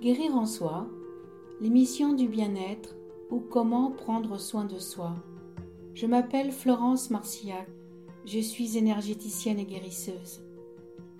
[0.00, 0.86] Guérir en soi,
[1.60, 2.94] l'émission du bien-être
[3.30, 5.16] ou comment prendre soin de soi.
[5.92, 7.66] Je m'appelle Florence Marcillac,
[8.24, 10.40] je suis énergéticienne et guérisseuse.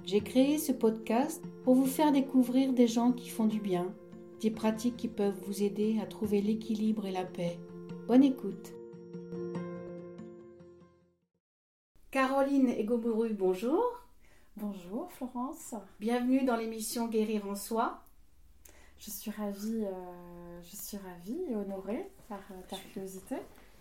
[0.04, 3.92] J'ai créé ce podcast pour vous faire découvrir des gens qui font du bien,
[4.40, 7.58] des pratiques qui peuvent vous aider à trouver l'équilibre et la paix.
[8.06, 8.74] Bonne écoute.
[12.12, 13.82] Caroline Egoburu, bonjour.
[14.56, 15.74] Bonjour Florence.
[15.98, 18.04] Bienvenue dans l'émission Guérir en soi.
[18.98, 23.36] Je suis ravie, euh, je suis ravie et honorée par euh, ta curiosité.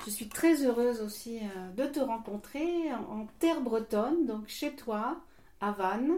[0.06, 5.20] Je suis très heureuse aussi euh, de te rencontrer en, terre bretonne, donc chez toi,
[5.60, 6.18] à Vannes.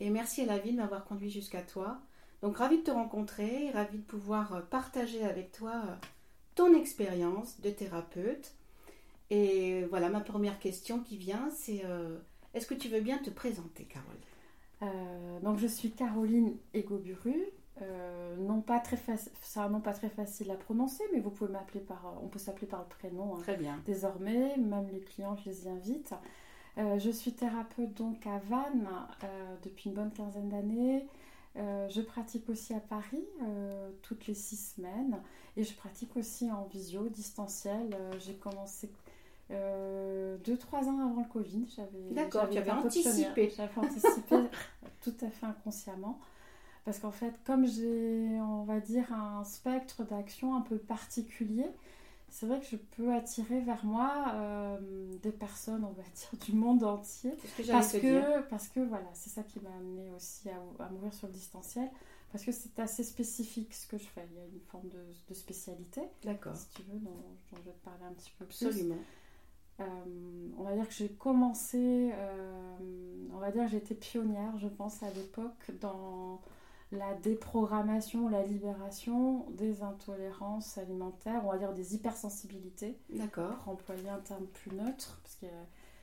[0.00, 2.00] Et merci à la ville de m'avoir conduit jusqu'à toi.
[2.40, 5.82] Donc ravie de te rencontrer, ravie de pouvoir partager avec toi
[6.54, 8.54] ton expérience de thérapeute.
[9.28, 11.84] Et voilà, ma première question qui vient, c'est
[12.54, 17.36] est-ce que tu veux bien te présenter, Caroline Donc je suis Caroline Egoburu,
[17.82, 18.98] euh, non pas très
[19.42, 22.38] c'est un nom pas très facile à prononcer, mais vous pouvez m'appeler par, on peut
[22.38, 23.34] s'appeler par le prénom.
[23.34, 23.40] Hein.
[23.40, 23.80] Très bien.
[23.84, 26.14] Désormais, même les clients, je les y invite.
[26.78, 28.88] Euh, je suis thérapeute donc à Vannes
[29.24, 31.06] euh, depuis une bonne quinzaine d'années.
[31.56, 33.24] je pratique aussi à Paris
[34.02, 35.20] toutes les six semaines
[35.56, 37.96] et je pratique aussi en visio, distanciel.
[38.20, 38.90] J'ai commencé
[39.50, 41.66] deux, trois ans avant le Covid.
[42.12, 43.52] D'accord, tu avais anticipé.
[43.56, 44.36] J'avais anticipé
[45.02, 46.20] tout à fait inconsciemment.
[46.84, 51.66] Parce qu'en fait, comme j'ai, on va dire, un spectre d'action un peu particulier,
[52.30, 54.78] c'est vrai que je peux attirer vers moi euh,
[55.22, 57.32] des personnes, on va dire, du monde entier.
[57.56, 61.26] Que parce, que, parce que voilà, c'est ça qui m'a amené aussi à, m'ouvrir sur
[61.26, 61.90] le distanciel.
[62.32, 64.24] Parce que c'est assez spécifique ce que je fais.
[64.30, 66.02] Il y a une forme de, spécialité.
[66.22, 66.54] D'accord.
[66.54, 67.10] Si tu veux, dont,
[67.50, 68.66] je vais te parler un petit peu plus.
[68.66, 68.98] Absolument.
[69.80, 69.84] Euh,
[70.56, 72.78] on va dire que j'ai commencé, euh,
[73.32, 76.40] on va dire que j'étais pionnière, je pense, à l'époque, dans
[76.92, 82.98] la déprogrammation, la libération des intolérances alimentaires, on va dire des hypersensibilités.
[83.10, 83.56] D'accord.
[83.58, 85.46] Pour employer un terme plus neutre, parce que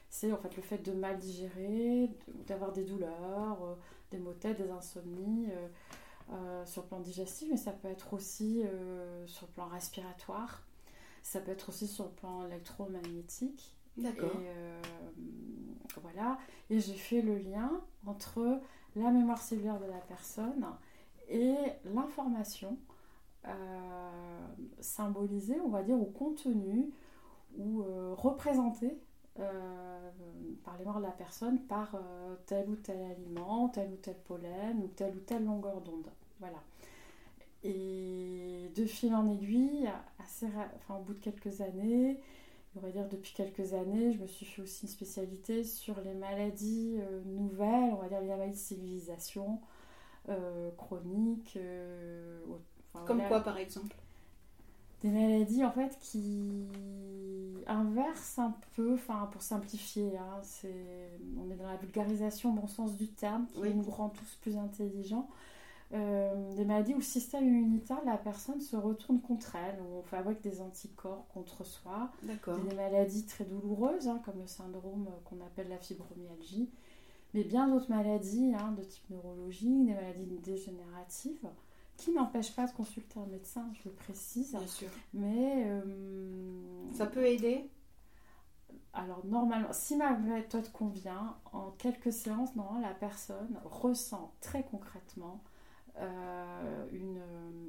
[0.09, 2.09] c'est en fait le fait de mal digérer,
[2.47, 3.75] d'avoir des douleurs, euh,
[4.11, 5.67] des maux de tête, des insomnies euh,
[6.31, 8.63] euh, sur le plan digestif, mais ça peut être aussi
[9.25, 10.63] sur le plan respiratoire,
[11.21, 13.73] ça peut être aussi sur le plan électromagnétique.
[13.97, 14.39] D'accord.
[14.39, 16.37] Et voilà.
[16.69, 17.71] Et j'ai fait le lien
[18.05, 18.61] entre
[18.97, 20.65] la mémoire cellulaire de la personne
[21.29, 21.55] et
[21.93, 22.77] l'information
[23.47, 23.51] euh,
[24.79, 26.89] symbolisée, on va dire, ou contenue
[27.57, 28.97] ou euh, représentée
[29.39, 30.11] euh,
[30.63, 31.95] par les mémoires de la personne par
[32.45, 36.09] tel ou tel aliment, tel ou tel pollen ou telle ou telle longueur d'onde.
[36.39, 36.61] Voilà.
[37.63, 42.19] Et de fil en aiguille, assez, enfin, au bout de quelques années,
[42.77, 46.13] on va dire depuis quelques années, je me suis fait aussi une spécialité sur les
[46.13, 49.59] maladies euh, nouvelles, on va dire les maladies de civilisation,
[50.29, 51.57] euh, chroniques.
[51.57, 52.39] Euh,
[53.05, 53.95] Comme quoi par exemple?
[55.01, 56.65] Des maladies en fait qui
[57.67, 60.41] inversent un peu, enfin pour simplifier, hein,
[61.37, 65.29] on est dans la vulgarisation bon sens du terme, qui nous rend tous plus intelligents.
[65.93, 69.99] Euh, des maladies où le système immunitaire de la personne se retourne contre elle, où
[69.99, 72.11] on fabrique des anticorps contre soi.
[72.23, 76.69] Des maladies très douloureuses, hein, comme le syndrome qu'on appelle la fibromyalgie,
[77.33, 81.47] mais bien d'autres maladies hein, de type neurologique, des maladies dégénératives,
[81.95, 84.51] qui n'empêchent pas de consulter un médecin, je le précise.
[84.51, 84.89] Bien sûr.
[85.13, 85.63] Mais.
[85.67, 85.81] Euh,
[86.93, 87.69] Ça peut aider?
[88.93, 92.49] Alors normalement, si ma méthode convient, en quelques séances,
[92.81, 95.41] la personne ressent très concrètement
[95.99, 97.21] euh, une,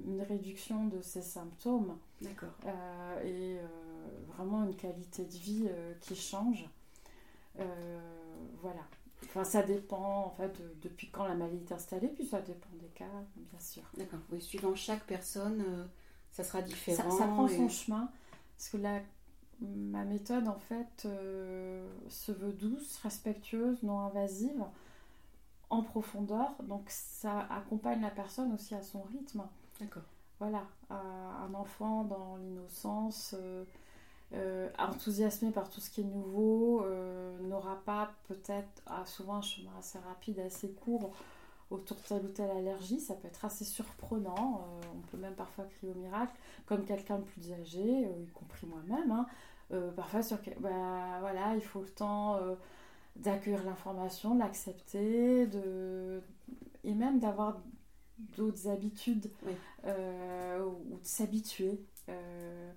[0.06, 1.96] une, réduction de ces symptômes.
[2.20, 2.50] D'accord.
[2.66, 3.66] Euh, et euh,
[4.34, 5.68] vraiment une qualité de vie
[6.00, 6.68] qui change.
[8.60, 8.80] voilà.
[9.24, 12.88] Enfin, ça dépend en fait depuis quand la maladie est installée, puis ça dépend des
[12.88, 13.04] cas,
[13.36, 13.82] bien sûr.
[13.96, 14.20] D'accord.
[14.30, 15.88] Oui, suivant chaque personne,
[16.30, 17.10] ça sera différent.
[17.10, 18.10] Ça, prend son chemin,
[18.56, 19.00] parce que la,
[19.60, 21.08] ma méthode en fait
[22.08, 24.64] se veut douce, respectueuse, non invasive
[25.70, 26.54] en profondeur.
[26.64, 29.42] Donc ça accompagne la personne aussi à son rythme.
[29.80, 30.04] D'accord.
[30.38, 33.64] Voilà, un enfant dans l'innocence, euh,
[34.34, 39.42] euh, enthousiasmé par tout ce qui est nouveau, euh, n'aura pas peut-être ah, souvent un
[39.42, 41.10] chemin assez rapide, assez court
[41.70, 43.00] autour de telle ou telle allergie.
[43.00, 44.64] Ça peut être assez surprenant.
[44.94, 46.32] on peut même parfois crier au miracle,
[46.66, 49.10] comme quelqu'un de plus âgé, y compris moi-même.
[49.10, 49.26] Hein.
[49.96, 52.38] parfois, sur, bah, voilà, il faut le temps
[53.18, 56.22] d'accueillir l'information, de l'accepter, de...
[56.84, 57.60] et même d'avoir
[58.36, 59.30] d'autres habitudes
[59.84, 62.72] euh, ou de s'habituer, euh,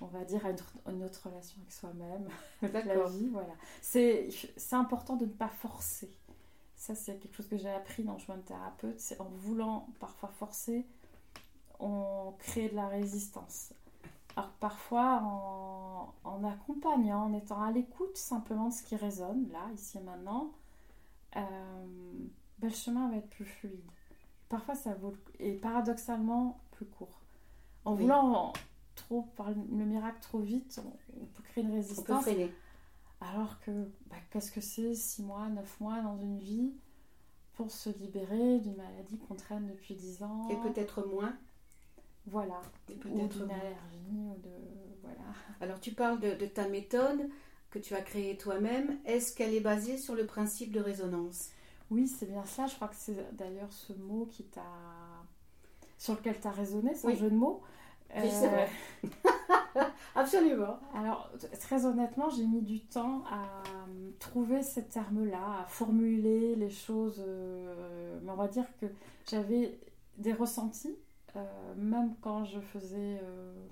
[0.00, 0.50] on va dire, à
[0.90, 2.28] une, autre relation avec soi-même,
[2.62, 3.28] avec la vie.
[3.28, 3.54] Voilà.
[3.82, 4.30] C'est
[4.72, 6.10] important de ne pas forcer.
[6.76, 8.98] Ça, c'est quelque chose que j'ai appris dans le chemin de thérapeute.
[8.98, 10.86] C'est en voulant parfois forcer,
[11.78, 13.74] on crée de la résistance.
[14.36, 19.68] Alors parfois, en, en accompagnant, en étant à l'écoute simplement de ce qui résonne, là,
[19.74, 20.52] ici et maintenant,
[21.36, 21.40] euh,
[22.58, 23.90] ben, le chemin va être plus fluide.
[24.48, 27.20] Parfois, ça vaut, et paradoxalement, plus court.
[27.84, 28.52] En voulant
[28.94, 32.28] trop, par le miracle trop vite, on, peut créer une résistance.
[33.20, 33.70] Alors que,
[34.06, 36.72] bah, qu'est-ce que c'est 6 mois, 9 mois dans une vie
[37.54, 40.48] pour se libérer d'une maladie qu'on traîne depuis 10 ans?
[40.48, 41.36] Et peut-être moins.
[42.26, 42.60] Voilà.
[42.88, 44.50] ou d'une allergie, ou de...
[45.02, 45.18] Voilà.
[45.60, 47.28] Alors tu parles de, de ta méthode
[47.70, 48.98] que tu as créée toi-même.
[49.04, 51.50] Est-ce qu'elle est basée sur le principe de résonance?
[51.90, 52.66] Oui, c'est bien ça.
[52.66, 54.62] Je crois que c'est d'ailleurs ce mot qui t'a...
[55.98, 57.62] sur lequel tu as résonné, c'est un jeu de mots.
[58.16, 58.68] Oui, c'est vrai.
[59.04, 59.82] Euh,
[60.16, 60.78] Absolument.
[60.94, 61.30] Alors,
[61.60, 67.22] très honnêtement, j'ai mis du temps à euh, trouver ces termes-là, à formuler les choses.
[67.24, 68.86] Euh, mais on va dire que
[69.30, 69.78] j'avais
[70.18, 70.96] des ressentis,
[71.76, 73.20] même quand je faisais,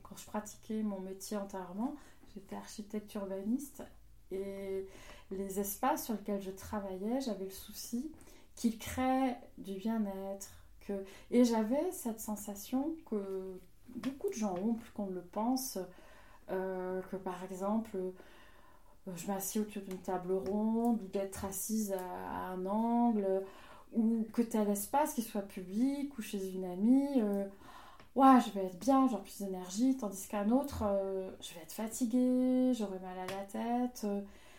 [0.02, 1.94] quand je pratiquais mon métier antérieurement.
[2.34, 3.82] J'étais architecte urbaniste
[4.30, 4.86] et
[5.30, 8.10] les espaces sur lesquels je travaillais, j'avais le souci
[8.54, 10.50] qu'ils créent du bien-être.
[10.80, 11.04] Que...
[11.30, 13.60] Et j'avais cette sensation que
[13.94, 15.78] beaucoup de gens ont, plus qu'on ne le pense,
[16.50, 18.10] euh, que par exemple, euh,
[19.14, 23.42] je m'assieds autour d'une table ronde, ou d'être assise à, un angle,
[23.94, 27.20] ou que tu as l'espace qui soit public, ou chez une amie.
[27.20, 27.44] Euh,
[28.14, 30.84] ouais, je vais être bien, j'aurai plus d'énergie, tandis qu'un autre,
[31.40, 34.06] je vais être fatiguée, j'aurai mal à la tête.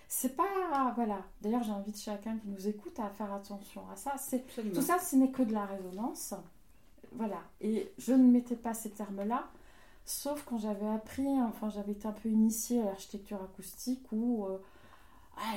[0.08, 0.94] c'est pas.
[0.96, 1.20] Voilà.
[1.42, 4.14] D'ailleurs, j'invite chacun qui nous écoute à faire attention à ça.
[4.18, 6.34] C'est, tout ça, ce n'est que de la résonance.
[7.14, 7.42] Voilà.
[7.62, 9.48] Et je ne mettais pas ces termes-là,
[10.06, 14.58] sauf quand j'avais appris, enfin j'avais été un peu initiée à l'architecture acoustique où euh,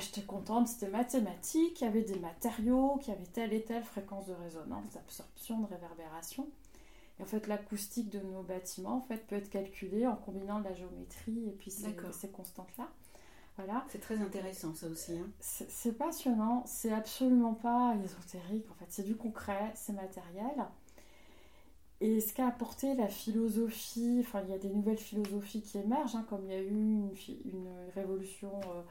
[0.00, 4.26] j'étais contente, c'était mathématique, il y avait des matériaux qui avaient telle et telle fréquence
[4.26, 6.48] de résonance, d'absorption, de réverbération.
[7.18, 10.72] Et en fait, l'acoustique de nos bâtiments en fait, peut être calculée en combinant la
[10.74, 12.88] géométrie et puis ces, ces constantes-là.
[13.56, 13.84] Voilà.
[13.88, 15.18] C'est très intéressant ça aussi.
[15.18, 15.28] Hein.
[15.40, 20.66] C'est passionnant, c'est absolument pas ésotérique en fait, c'est du concret, c'est matériel.
[22.00, 26.16] Et ce qu'a apporté la philosophie, enfin il y a des nouvelles philosophies qui émergent,
[26.16, 27.12] hein, comme il y a eu une,
[27.94, 28.82] révolution euh,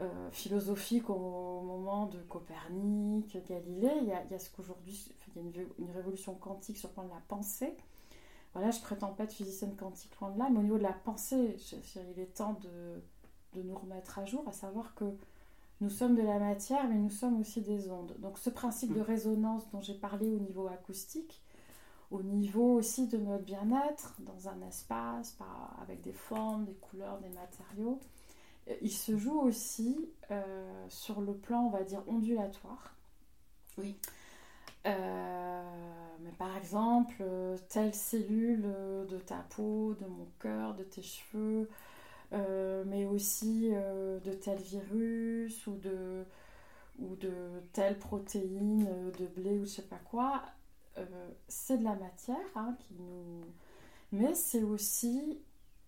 [0.00, 5.62] euh, philosophique au, moment de Copernic, Galilée, il y a, ce qu'aujourd'hui, il y a
[5.78, 7.76] une, révolution quantique sur le plan de la pensée.
[8.54, 10.92] Voilà, je prétends pas être physicienne quantique loin de là, mais au niveau de la
[10.92, 11.56] pensée,
[12.12, 13.02] il est temps de,
[13.54, 15.04] de nous remettre à jour, à savoir que
[15.80, 18.16] nous sommes de la matière, mais nous sommes aussi des ondes.
[18.18, 19.04] Donc ce principe de mmh.
[19.04, 21.42] résonance dont j'ai parlé au niveau acoustique,
[22.10, 25.36] au niveau aussi de notre bien-être dans un espace,
[25.80, 28.00] avec des formes, des couleurs, des matériaux.
[28.68, 32.94] Euh, il se joue aussi euh, sur le plan, on va dire, ondulatoire.
[33.78, 33.96] Oui.
[34.86, 35.62] Euh,
[36.20, 37.24] mais par exemple,
[37.68, 38.62] telle cellule
[39.08, 41.68] de ta peau, de mon cœur, de tes cheveux,
[42.86, 46.24] mais aussi de tel virus ou de,
[46.98, 47.32] ou de
[47.72, 48.86] telle protéine
[49.18, 50.42] de blé ou je sais pas quoi,
[50.98, 53.44] euh, c'est de la matière hein, qui nous.
[54.12, 55.40] Mais c'est aussi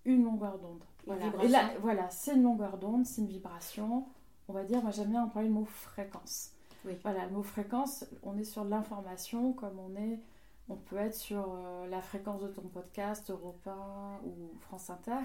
[0.06, 0.82] une longueur d'onde.
[1.06, 1.26] Voilà.
[1.42, 4.06] Et là, voilà, c'est une longueur d'onde, c'est une vibration.
[4.48, 6.52] On va dire, moi j'aime bien employer le mot fréquence.
[7.02, 10.20] Voilà, le mot fréquence, on est sur l'information comme on est,
[10.68, 15.22] on peut être sur euh, la fréquence de ton podcast, Europe 1 ou France Inter.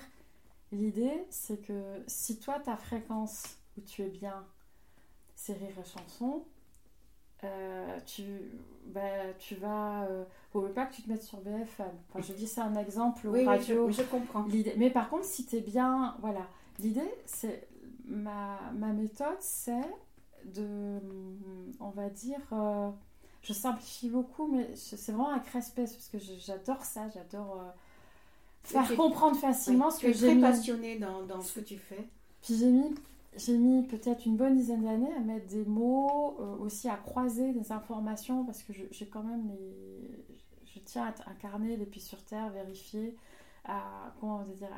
[0.72, 3.44] L'idée, c'est que si toi, ta fréquence
[3.78, 4.44] où tu es bien,
[5.36, 6.44] c'est rire et chanson,
[7.44, 8.24] euh, tu,
[8.88, 10.04] bah, tu vas.
[10.04, 11.88] Euh, faut pas que tu te mettes sur BFM.
[12.10, 13.88] Enfin, je dis c'est un exemple oui, radio.
[13.88, 14.46] Oui, je, comprends.
[14.78, 16.16] Mais par contre, si tu es bien.
[16.22, 16.48] Voilà.
[16.80, 17.68] L'idée, c'est.
[18.06, 19.88] Ma, ma méthode, c'est
[20.46, 21.00] de.
[21.80, 22.42] On va dire.
[22.54, 22.90] Euh,
[23.42, 27.10] je simplifie beaucoup, mais c'est vraiment un crespès parce que j'adore ça.
[27.10, 27.60] J'adore.
[27.60, 27.72] Euh,
[28.64, 30.20] faire comprendre facilement ce que j'ai.
[30.20, 32.08] Tu es très passionné dans, dans ce que tu fais.
[32.44, 32.94] Puis j'ai mis
[33.38, 37.54] j'ai mis peut-être une bonne dizaine d'années à mettre des mots, euh, aussi à croiser
[37.54, 40.26] des informations, parce que j'ai quand même les.
[40.66, 43.16] Je tiens à incarner les pieds sur terre, vérifier,
[43.64, 44.14] à.
[44.20, 44.70] Comment dire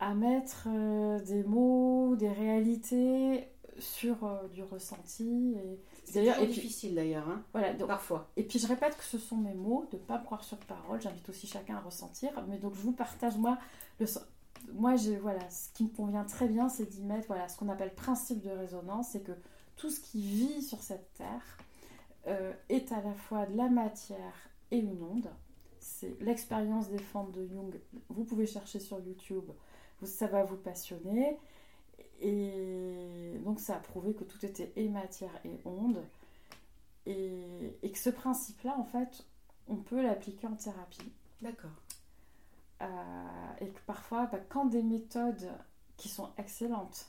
[0.00, 3.46] à, mettre euh, des mots, des réalités
[3.78, 5.54] sur euh, du ressenti.
[6.04, 8.30] C'est difficile d'ailleurs, hein voilà, donc, parfois.
[8.36, 11.00] Et puis je répète que ce sont mes mots, de ne pas croire sur parole.
[11.02, 12.30] J'invite aussi chacun à ressentir.
[12.48, 13.58] Mais donc je vous partage moi
[14.00, 14.06] le,
[14.72, 17.94] moi, voilà, ce qui me convient très bien, c'est d'y mettre voilà, ce qu'on appelle
[17.94, 19.32] principe de résonance, c'est que
[19.76, 21.58] tout ce qui vit sur cette terre
[22.26, 25.30] euh, est à la fois de la matière et une onde.
[25.78, 27.80] C'est l'expérience des formes de Jung.
[28.08, 29.50] Vous pouvez chercher sur YouTube,
[30.02, 31.38] ça va vous passionner.
[32.20, 36.04] Et donc, ça a prouvé que tout était et matière et onde.
[37.06, 39.24] Et, et que ce principe-là, en fait,
[39.68, 41.10] on peut l'appliquer en thérapie.
[41.40, 41.70] D'accord.
[42.82, 42.86] Euh,
[43.60, 45.50] et que parfois, bah, quand des méthodes
[45.96, 47.06] qui sont excellentes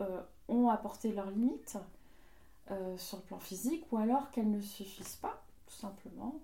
[0.00, 1.78] euh, ont apporté leurs limites
[2.70, 6.34] euh, sur le plan physique, ou alors qu'elles ne suffisent pas, tout simplement,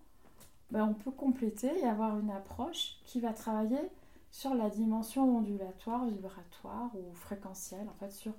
[0.70, 3.90] bah, on peut compléter et avoir une approche qui va travailler
[4.30, 8.34] sur la dimension ondulatoire, vibratoire ou fréquentielle, en fait, sur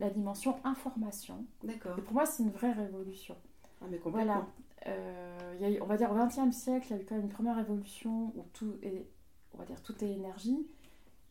[0.00, 1.44] la dimension information.
[1.62, 1.98] D'accord.
[1.98, 3.36] Et pour moi, c'est une vraie révolution.
[3.80, 4.32] Ah, mais complètement.
[4.34, 4.46] Voilà.
[4.86, 7.24] Euh, y a on va dire au XXe siècle, il y a eu quand même
[7.24, 9.06] une première révolution où tout est,
[9.54, 10.66] on va dire, tout est énergie.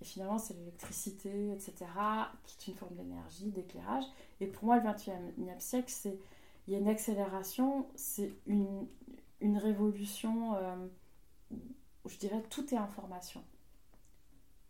[0.02, 1.74] Et finalement, c'est l'électricité, etc.,
[2.46, 4.04] qui est une forme d'énergie, d'éclairage.
[4.40, 6.18] Et pour moi, le XXe siècle, c'est
[6.68, 8.88] il y a une accélération, c'est une,
[9.42, 10.76] une révolution euh,
[12.04, 13.44] où je dirais tout est information.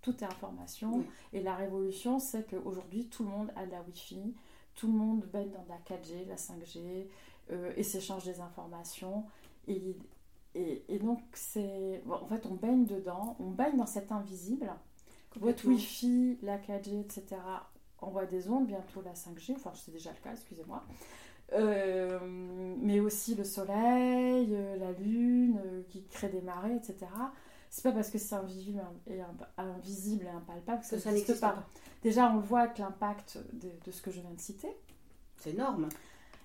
[0.01, 0.97] Tout est information.
[0.97, 1.05] Oui.
[1.33, 4.33] Et la révolution, c'est qu'aujourd'hui, tout le monde a de la Wi-Fi,
[4.73, 7.07] tout le monde baigne dans de la 4G, de la 5G,
[7.51, 9.25] euh, et s'échange des informations.
[9.67, 9.95] Et,
[10.55, 12.01] et, et donc, c'est.
[12.05, 14.71] bon, en fait, on baigne dedans, on baigne dans cet invisible.
[15.39, 15.65] Votre.
[15.67, 17.37] Wi-Fi, la 4G, etc.,
[17.99, 20.83] envoie des ondes, bientôt la 5G, enfin, c'est déjà le cas, excusez-moi.
[21.53, 22.19] Euh,
[22.81, 27.07] mais aussi le soleil, euh, la lune, euh, qui crée des marées, etc.
[27.69, 29.19] C'est pas parce que c'est invisible et,
[29.57, 31.51] invisible et impalpable que ça Que ça n'existe pas.
[31.51, 31.67] pas.
[32.03, 34.75] Déjà, on voit avec l'impact de, de ce que je viens de citer.
[35.37, 35.87] C'est énorme.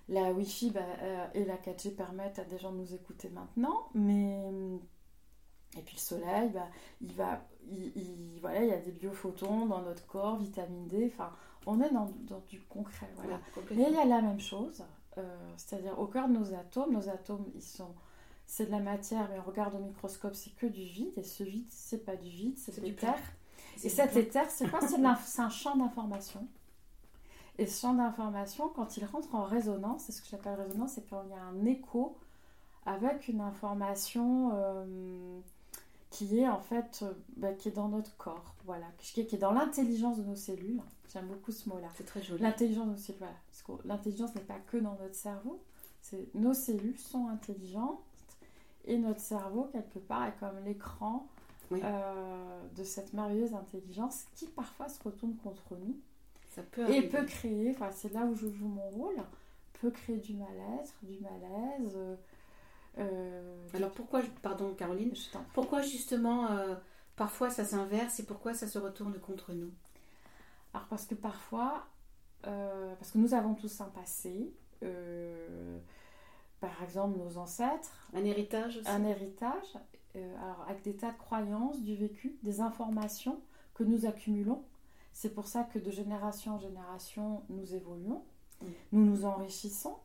[0.08, 3.88] La Wi-Fi bah, euh, et la 4G permettent à des gens de nous écouter maintenant,
[3.94, 4.40] mais
[5.76, 6.68] et puis le soleil, bah,
[7.00, 11.10] il va, il, il- voilà, il y a des biophotons dans notre corps, vitamine D.
[11.12, 11.32] Enfin,
[11.66, 13.40] on est dans, dans du concret, voilà.
[13.76, 14.84] Ouais, il y a la même chose,
[15.18, 17.94] euh, c'est-à-dire au cœur de nos atomes, nos atomes, ils sont,
[18.46, 21.42] c'est de la matière, mais on regarde au microscope, c'est que du vide, et ce
[21.44, 23.14] vide, c'est pas du vide, c'est de l'éther.
[23.82, 24.80] Et cet éther, c'est quoi?
[24.80, 24.98] C'est
[25.42, 26.48] un champ d'information.
[27.58, 31.08] Et ce champ d'information, quand il rentre en résonance, c'est ce que j'appelle résonance, c'est
[31.08, 32.16] quand il y a un écho
[32.84, 35.40] avec une information euh,
[36.10, 39.36] qui est en fait euh, bah, qui est dans notre corps, voilà, qui est, qui
[39.36, 40.80] est dans l'intelligence de nos cellules.
[41.12, 41.88] J'aime beaucoup ce mot-là.
[41.96, 42.42] C'est très joli.
[42.42, 43.34] L'intelligence de nos cellules, voilà.
[43.50, 45.62] Parce que l'intelligence n'est pas que dans notre cerveau.
[46.02, 48.00] C'est nos cellules sont intelligentes
[48.84, 51.26] et notre cerveau quelque part est comme l'écran
[51.70, 51.80] Oui.
[51.82, 55.96] euh, de cette merveilleuse intelligence qui parfois se retourne contre nous
[56.56, 57.08] Ça peut et arriver.
[57.08, 57.70] peut créer.
[57.70, 59.16] Enfin, c'est là où je joue mon rôle.
[59.80, 61.92] Peut créer du mal-être, du malaise.
[61.96, 62.16] euh,
[62.98, 66.74] euh, Alors pourquoi, pardon Caroline, je pourquoi justement euh,
[67.14, 69.70] parfois ça s'inverse et pourquoi ça se retourne contre nous?
[70.72, 71.86] Alors parce que parfois,
[72.46, 74.50] euh, parce que nous avons tous un passé,
[76.60, 79.76] par exemple nos ancêtres, Un héritage aussi un héritage,
[80.14, 83.40] alors avec des tas de croyances, du vécu, des informations
[83.74, 84.64] que nous accumulons.
[85.16, 88.22] C'est pour ça que de génération en génération, nous évoluons,
[88.92, 89.96] nous nous enrichissons.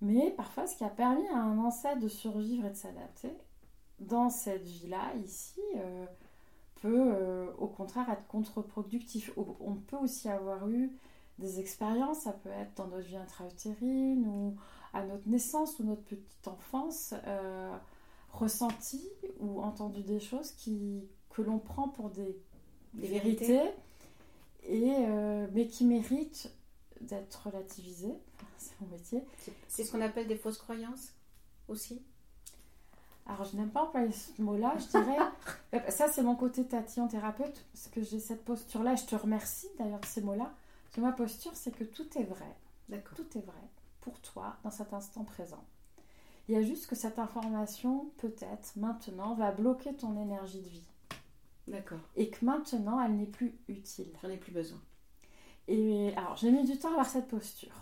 [0.00, 3.30] Mais parfois, ce qui a permis à un ancêtre de survivre et de s'adapter,
[4.00, 6.06] dans cette vie-là, ici, euh,
[6.82, 9.30] peut euh, au contraire être contre-productif.
[9.36, 10.90] On peut aussi avoir eu
[11.38, 14.56] des expériences, ça peut être dans notre vie intra-utérine ou
[14.92, 17.78] à notre naissance ou notre petite enfance, euh,
[18.32, 22.36] ressenti ou entendu des choses qui, que l'on prend pour des,
[22.94, 23.76] Des vérités, vérités.
[24.68, 26.50] Et, euh, mais qui méritent
[27.00, 28.14] d'être relativisées.
[28.36, 29.24] Enfin, C'est mon métier.
[29.68, 31.12] C'est- ce qu'on appelle des fausses croyances
[31.68, 32.02] aussi
[33.26, 35.18] Alors, je n'aime pas employer ce mot-là, je dirais.
[35.74, 38.92] euh, ça, c'est mon côté tatillon thérapeute, parce que j'ai cette posture-là.
[38.92, 40.52] et Je te remercie d'ailleurs de ces mots-là.
[40.84, 42.56] Parce que ma posture, c'est que tout est vrai.
[43.16, 43.60] Tout est vrai
[44.00, 45.64] pour toi dans cet instant présent.
[46.48, 50.84] Il y a juste que cette information, peut-être, maintenant, va bloquer ton énergie de vie.
[51.66, 51.98] D'accord.
[52.14, 54.08] Et que maintenant, elle n'est plus utile.
[54.22, 54.80] J'en ai plus besoin.
[55.68, 57.74] Et alors, j'ai mis du temps à avoir cette posture.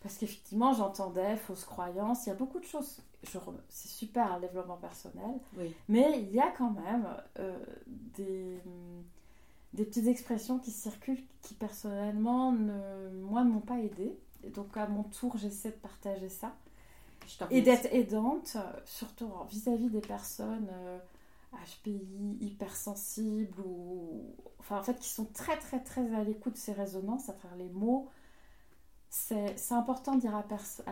[0.00, 2.26] Parce qu'effectivement, j'entendais fausses croyances.
[2.26, 3.02] Il y a beaucoup de choses.
[3.22, 5.40] C'est super, le développement personnel.
[5.56, 5.74] Oui.
[5.88, 7.06] Mais il y a quand même
[7.38, 7.56] euh,
[7.86, 8.58] des,
[9.74, 14.18] des petites expressions qui circulent qui, personnellement, ne, moi, ne m'ont pas aidée.
[14.44, 16.54] Et donc, à mon tour, j'essaie de partager ça.
[17.28, 20.98] Je Et d'être aidante, surtout vis-à-vis des personnes euh,
[21.52, 26.72] HPI, hypersensibles, ou enfin en fait qui sont très très très à l'écoute de ces
[26.72, 28.08] résonances à travers les mots.
[29.10, 30.42] C'est important de dire à,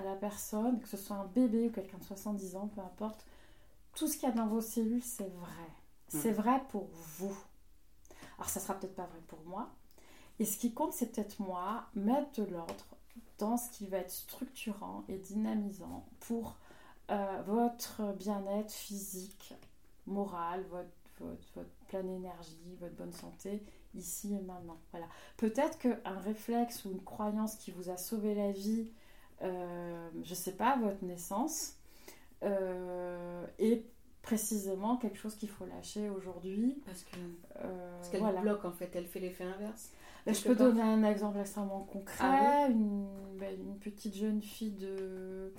[0.02, 3.24] la personne, que ce soit un bébé ou quelqu'un de 70 ans, peu importe,
[3.94, 5.68] tout ce qu'il y a dans vos cellules, c'est vrai.
[6.08, 7.34] C'est vrai pour vous.
[8.36, 9.70] Alors ça sera peut-être pas vrai pour moi.
[10.38, 12.84] Et ce qui compte, c'est peut-être moi, mettre de l'ordre
[13.38, 16.56] dans ce qui va être structurant et dynamisant pour
[17.10, 19.54] euh, votre bien-être physique,
[20.10, 20.88] moral, votre,
[21.20, 23.62] votre, votre pleine énergie, votre bonne santé,
[23.94, 24.78] ici et maintenant.
[24.90, 25.06] Voilà.
[25.36, 28.90] Peut-être qu'un réflexe ou une croyance qui vous a sauvé la vie,
[29.42, 31.76] euh, je sais pas, votre naissance,
[33.58, 33.84] et
[34.22, 36.80] précisément quelque chose qu'il faut lâcher aujourd'hui.
[36.86, 37.16] Parce que
[37.52, 39.92] parce qu'elle bloque en fait, elle fait l'effet inverse.
[40.26, 42.16] Ben, je peux donner un exemple extrêmement concret.
[42.20, 43.06] Ah une,
[43.38, 45.52] ben, une, petite jeune fille de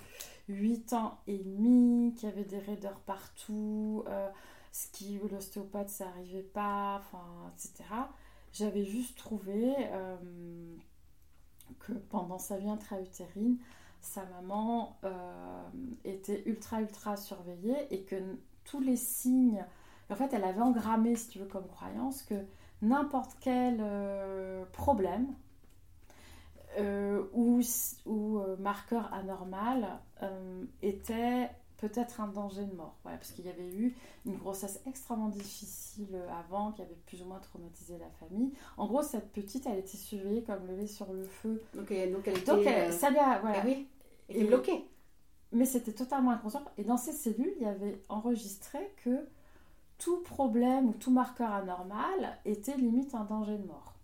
[0.48, 4.28] 8 ans et demi qui avait des raideurs partout, euh,
[4.72, 7.84] ce qui l'ostéopathe ça n'arrivait pas, enfin, etc.
[8.52, 10.16] J'avais juste trouvé euh,
[11.78, 13.58] que pendant sa vie intra-utérine,
[14.00, 15.62] sa maman euh,
[16.04, 18.16] était ultra ultra surveillée et que
[18.64, 19.64] tous les signes,
[20.10, 22.44] en fait elle avait engrammé, si tu veux, comme croyance que
[22.82, 23.82] n'importe quel
[24.72, 25.32] problème
[27.34, 27.60] ou,
[28.06, 31.50] ou marqueur anormal euh, était
[31.82, 32.96] peut-être un danger de mort.
[33.02, 37.40] parce qu'il y avait eu une grossesse extrêmement difficile avant, qui avait plus ou moins
[37.40, 38.52] traumatisé la famille.
[38.76, 41.60] En gros, cette petite, elle était surveillée comme levée sur le feu.
[41.74, 43.58] Donc, elle, donc, elle était, donc euh, ça lui a, voilà.
[43.60, 43.88] Ah oui,
[44.28, 44.84] elle bloquée.
[45.50, 46.62] Mais c'était totalement inconscient.
[46.78, 49.26] Et dans ces cellules, il y avait enregistré que
[49.98, 53.94] tout problème ou tout marqueur anormal était limite un danger de mort.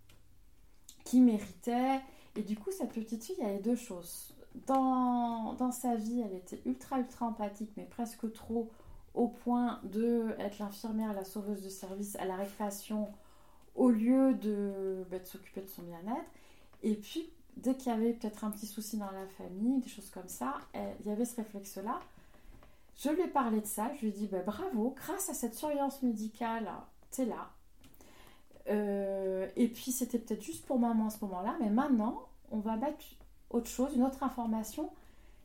[1.05, 2.01] Qui méritait.
[2.35, 4.33] Et du coup, cette petite fille, avait deux choses
[4.67, 8.69] dans, dans, sa vie, elle était ultra, ultra empathique, mais presque trop,
[9.13, 13.09] au point de être l'infirmière, la sauveuse de service à la récréation,
[13.75, 16.29] au lieu de, bah, s'occuper de son bien-être.
[16.83, 20.09] Et puis, dès qu'il y avait peut-être un petit souci dans la famille, des choses
[20.09, 21.99] comme ça, il y avait ce réflexe-là.
[22.97, 25.55] Je lui ai parlé de ça, je lui ai dit bah, bravo, grâce à cette
[25.55, 26.69] surveillance médicale,
[27.11, 27.49] t'es là.
[28.69, 32.75] Euh, et puis c'était peut-être juste pour maman à ce moment-là, mais maintenant, on va
[32.75, 33.03] mettre
[33.49, 34.91] autre chose, une autre information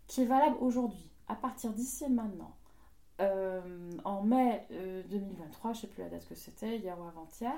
[0.07, 2.55] qui est valable aujourd'hui, à partir d'ici et maintenant.
[3.21, 4.67] Euh, en mai
[5.09, 7.57] 2023, euh, je ne sais plus la date que c'était, hier ou avant-hier,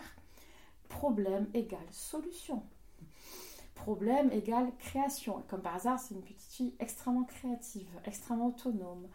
[0.89, 2.63] problème égale solution.
[3.75, 5.43] Problème égale création.
[5.49, 9.09] comme par hasard, c'est une petite fille extrêmement créative, extrêmement autonome,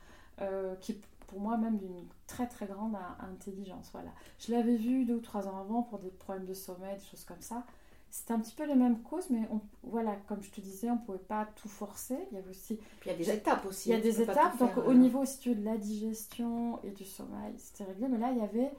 [0.81, 0.99] qui
[1.31, 3.89] pour moi même d'une très très grande intelligence.
[3.93, 4.11] Voilà.
[4.37, 7.23] Je l'avais vue deux ou trois ans avant pour des problèmes de sommeil, des choses
[7.23, 7.63] comme ça.
[8.09, 10.95] C'était un petit peu les mêmes causes, mais on, voilà, comme je te disais, on
[10.95, 12.17] ne pouvait pas tout forcer.
[12.29, 12.75] Il y avait aussi.
[12.99, 13.89] Puis il y a des étapes aussi.
[13.89, 14.57] Il y a des étapes.
[14.57, 14.93] Donc au euh.
[14.93, 18.09] niveau si tu de la digestion et du sommeil, c'était réglé.
[18.09, 18.71] Mais là, il y avait.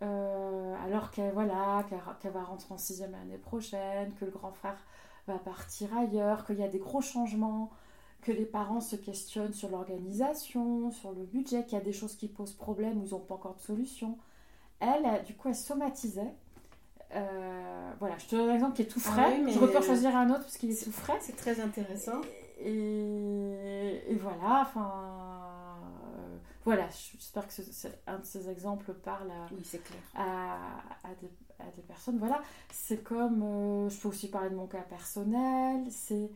[0.00, 1.84] Euh, alors qu'elle voilà,
[2.20, 4.78] qu'elle va rentrer en sixième l'année prochaine, que le grand frère
[5.26, 7.70] va partir ailleurs, qu'il y a des gros changements,
[8.22, 12.16] que les parents se questionnent sur l'organisation, sur le budget, qu'il y a des choses
[12.16, 14.16] qui posent problème ou ils n'ont pas encore de solution.
[14.80, 16.34] Elle, du coup, elle somatisait
[17.14, 19.42] euh, voilà, je te donne un exemple qui est tout ah frais.
[19.46, 21.18] je peux euh, choisir un autre parce qu'il est, tout frais.
[21.20, 22.20] C'est très intéressant.
[22.58, 24.92] Et, voilà, enfin.
[25.80, 27.52] Euh, voilà, j'espère que
[28.06, 29.44] un de ces exemples parle à,
[30.14, 32.18] à, des, à, des, personnes.
[32.18, 33.88] Voilà, c'est comme.
[33.90, 35.84] je peux aussi parler de mon cas personnel.
[35.90, 36.30] C'est.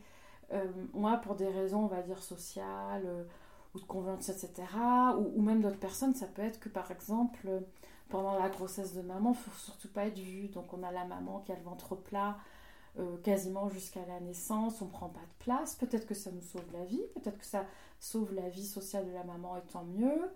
[0.93, 3.25] Moi, pour des raisons, on va dire, sociales
[3.73, 4.63] ou de convenance, etc.,
[5.17, 7.49] ou, même d'autres personnes, ça peut être que par exemple
[8.09, 10.47] pendant la grossesse de maman, il faut surtout pas être vu.
[10.47, 12.37] Donc on a la maman qui a le ventre plat
[12.99, 15.75] euh, quasiment jusqu'à la naissance, on prend pas de place.
[15.75, 17.65] Peut-être que ça nous sauve la vie, peut-être que ça
[17.99, 20.31] sauve la vie sociale de la maman et tant mieux.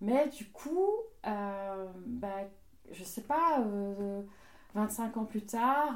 [0.00, 0.90] Mais du coup,
[1.26, 2.48] euh, bah,
[2.90, 3.64] je sais pas,
[4.74, 5.94] 25 euh, ans plus tard,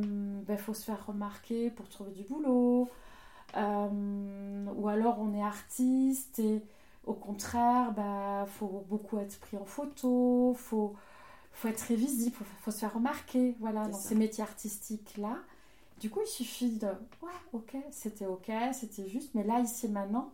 [0.00, 2.88] il bah, faut se faire remarquer pour trouver du boulot.
[3.56, 6.62] ou alors on est artiste et
[7.06, 10.94] au contraire, bah, faut beaucoup être pris en photo, faut,
[11.52, 15.36] faut être très visible, faut, faut se faire remarquer, voilà, dans ces métiers artistiques-là.
[16.00, 20.32] Du coup, il suffit de, ouais, ok, c'était ok, c'était juste, mais là, ici, maintenant,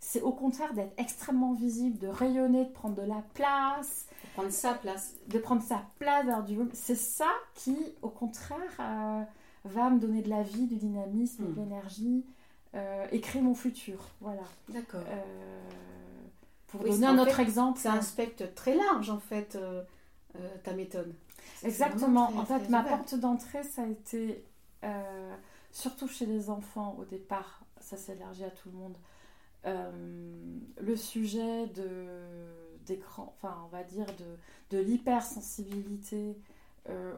[0.00, 4.06] c'est au contraire d'être extrêmement visible, de rayonner, de prendre de la place.
[4.38, 5.16] Prendre sa place.
[5.26, 9.22] De prendre sa place dans du C'est ça qui, au contraire, euh,
[9.64, 11.56] va me donner de la vie, du dynamisme, de hmm.
[11.56, 12.24] l'énergie,
[12.74, 13.98] euh, et créer mon futur.
[14.20, 14.42] Voilà.
[14.68, 15.02] D'accord.
[15.08, 15.60] Euh,
[16.68, 17.80] pour donner un autre exemple.
[17.80, 19.82] C'est un spectre très large, en fait, euh,
[20.62, 21.12] ta méthode.
[21.64, 22.30] Exactement.
[22.36, 24.44] en fait, ma porte d'entrée, ça a été,
[24.84, 25.34] euh,
[25.72, 28.96] surtout chez les enfants au départ, ça s'est élargi à tout le monde,
[30.80, 32.06] le sujet de,
[32.88, 36.36] d'écran, enfin, on va dire, de, de l'hypersensibilité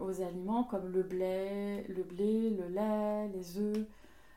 [0.01, 3.87] aux aliments comme le blé, le blé, le lait, les œufs.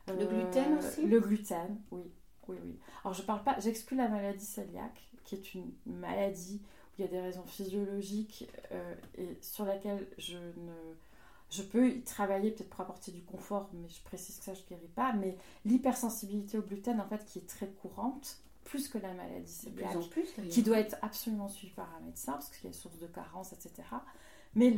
[0.06, 2.04] Le gluten aussi Le gluten, oui
[2.48, 2.78] oui, oui.
[3.02, 7.04] Alors, je parle pas, j'exclus la maladie cœliaque, qui est une maladie où il y
[7.04, 10.94] a des raisons physiologiques euh, et sur laquelle je ne.
[11.50, 14.62] Je peux y travailler peut-être pour apporter du confort, mais je précise que ça, je
[14.62, 15.12] ne guéris pas.
[15.12, 20.48] Mais l'hypersensibilité au gluten, en fait, qui est très courante, plus que la maladie cœliaque,
[20.50, 23.52] qui doit être absolument suivie par un médecin, parce qu'il y a source de carence,
[23.52, 23.82] etc.
[24.54, 24.70] Mais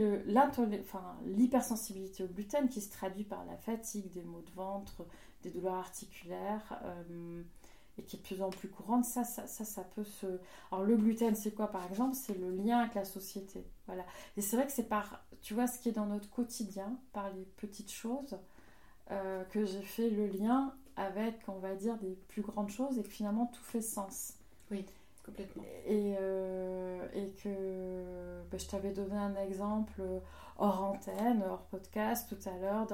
[1.24, 5.06] l'hypersensibilité au gluten qui se traduit par la fatigue, des maux de ventre,
[5.42, 7.42] des douleurs articulaires, euh,
[7.98, 10.26] et qui est de plus en plus courante, ça, ça, ça, ça peut se...
[10.70, 12.14] Alors le gluten, c'est quoi par exemple?
[12.14, 13.66] C'est le lien avec la société.
[13.86, 14.04] Voilà.
[14.36, 17.32] Et c'est vrai que c'est par, tu vois, ce qui est dans notre quotidien, par
[17.32, 18.38] les petites choses,
[19.10, 23.02] euh, que j'ai fait le lien avec, on va dire, des plus grandes choses et
[23.02, 24.34] que finalement tout fait sens.
[24.70, 24.84] Oui,
[25.24, 25.62] complètement.
[25.86, 30.02] Et, euh, et que bah, je t'avais donné un exemple
[30.58, 32.86] hors antenne, hors podcast tout à l'heure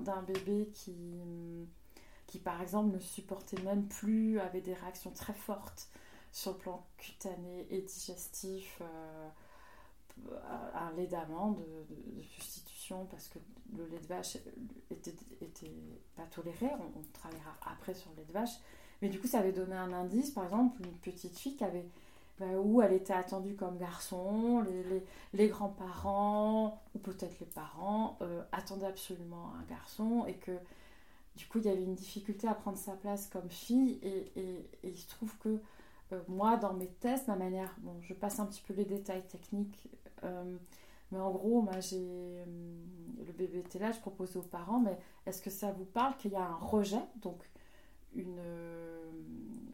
[0.00, 0.94] d'un bébé qui
[2.30, 5.90] qui par exemple ne supportait même plus, avait des réactions très fortes
[6.30, 9.28] sur le plan cutané et digestif, euh,
[10.74, 13.38] un lait d'amande de, substitution parce que
[13.76, 14.36] le lait de vache
[14.90, 15.72] était, était
[16.16, 18.58] pas toléré, on, travaillera après sur le lait de vache,
[19.02, 21.86] mais du coup ça avait donné un indice, par exemple une petite fille qui avait
[22.38, 25.02] bah, où elle était attendue comme garçon, les,
[25.34, 30.52] les, grands-parents, ou peut-être les parents, euh, attendaient absolument un garçon, et que
[31.36, 33.98] du coup, il y avait une difficulté à prendre sa place comme fille.
[34.02, 35.60] Et, il se trouve que
[36.12, 39.26] euh, moi, dans mes tests, ma manière, bon, je passe un petit peu les détails
[39.26, 39.88] techniques,
[40.24, 40.56] euh,
[41.12, 42.44] mais en gros, moi, j'ai euh,
[43.26, 46.32] le bébé était là, je proposais aux parents, mais est-ce que ça vous parle qu'il
[46.32, 47.42] y a un rejet, donc
[48.14, 48.40] une,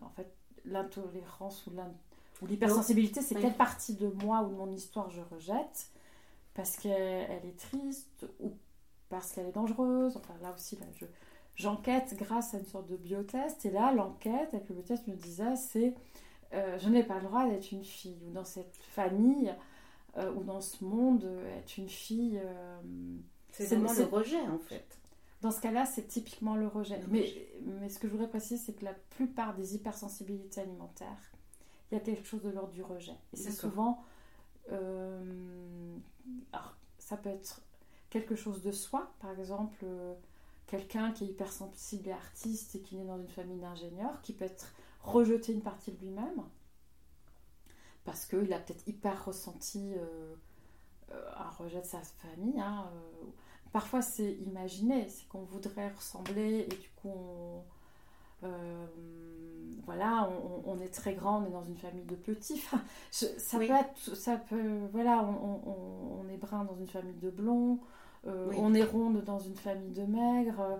[0.03, 0.33] en fait,
[0.65, 5.91] l'intolérance ou l'hypersensibilité, c'est quelle partie de moi ou de mon histoire je rejette?
[6.55, 8.53] Parce qu'elle est triste ou
[9.09, 10.17] parce qu'elle est dangereuse?
[10.17, 11.07] Enfin, là aussi, là, je,
[11.55, 13.65] j'enquête grâce à une sorte de biotest.
[13.67, 15.95] Et là, l'enquête avec le biotest me disait, c'est
[16.53, 19.55] euh, je n'ai pas le droit d'être une fille, ou dans cette famille,
[20.17, 21.29] euh, ou dans ce monde,
[21.59, 22.41] être une fille.
[22.43, 22.81] Euh,
[23.53, 24.99] c'est vraiment le rejet, en fait.
[25.43, 27.01] Dans ce cas-là, c'est typiquement le rejet.
[27.09, 27.31] mais,
[27.63, 31.33] mais ce que je voudrais préciser, c'est que la plupart des hypersensibilités alimentaires,
[31.91, 33.17] il y a quelque chose de l'ordre du rejet.
[33.33, 34.03] Et c'est souvent.
[34.71, 37.61] alors, ça peut être
[38.11, 39.85] quelque chose de soi, par exemple
[40.67, 44.45] quelqu'un qui est hypersensible et artiste et qui naît dans une famille d'ingénieurs, qui peut
[44.45, 44.73] être
[45.07, 46.43] rejeté une partie de lui-même,
[48.05, 50.35] parce qu'il a peut-être hyper ressenti euh,
[51.13, 52.59] euh, un rejet de sa famille.
[52.61, 53.27] Hein, euh.
[53.73, 57.63] parfois c'est imaginé, c'est qu'on voudrait ressembler et du coup on,
[59.85, 60.31] voilà,
[60.65, 62.63] on, est très grand, on est dans une famille de petits.
[63.11, 67.81] ça peut être, ça peut, voilà, on, on, est brun dans une famille de blonds.
[68.25, 70.79] On est ronde dans une famille de maigres,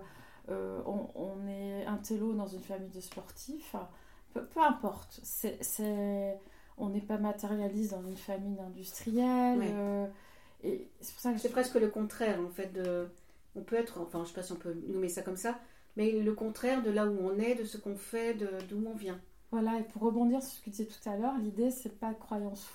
[0.49, 3.75] on, est un télo dans une famille de sportifs.
[4.53, 5.19] Peu, importe.
[5.23, 6.39] C'est,
[6.77, 9.61] on n'est pas matérialiste dans une famille d'industriels.
[9.63, 10.07] Euh,
[10.63, 13.07] et c'est c'est presque le contraire en fait de.
[13.55, 15.59] On peut être, enfin, je sais pas si on peut nommer ça comme ça,
[15.95, 18.35] mais le contraire de là où on est, de ce qu'on fait,
[18.69, 19.19] d'où on vient.
[19.49, 22.13] Voilà, et pour rebondir sur ce que tu disais tout à l'heure, l'idée c'est pas
[22.13, 22.67] de croyance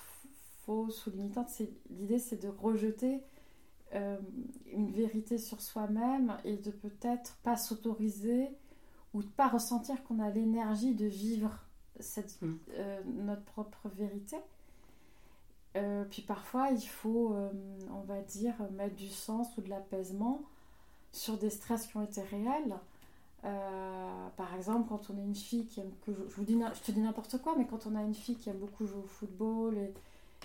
[0.65, 3.21] fausse ou limitante, c'est l'idée c'est de rejeter
[3.95, 4.17] euh,
[4.71, 8.49] une vérité sur soi-même et de peut-être pas s'autoriser
[9.13, 11.51] ou de pas ressentir qu'on a l'énergie de vivre
[11.99, 12.57] cette, mm.
[12.77, 14.37] euh, notre propre vérité.
[15.75, 17.35] Euh, puis parfois, il faut,
[17.91, 20.41] on va dire, mettre du sens ou de l'apaisement
[21.11, 22.75] sur des stress qui ont été réels.
[23.41, 26.91] par exemple, quand on est une fille qui aime que je, vous dis, je te
[26.91, 29.77] dis n'importe quoi, mais quand on a une fille qui aime beaucoup jouer au football
[29.77, 29.93] et,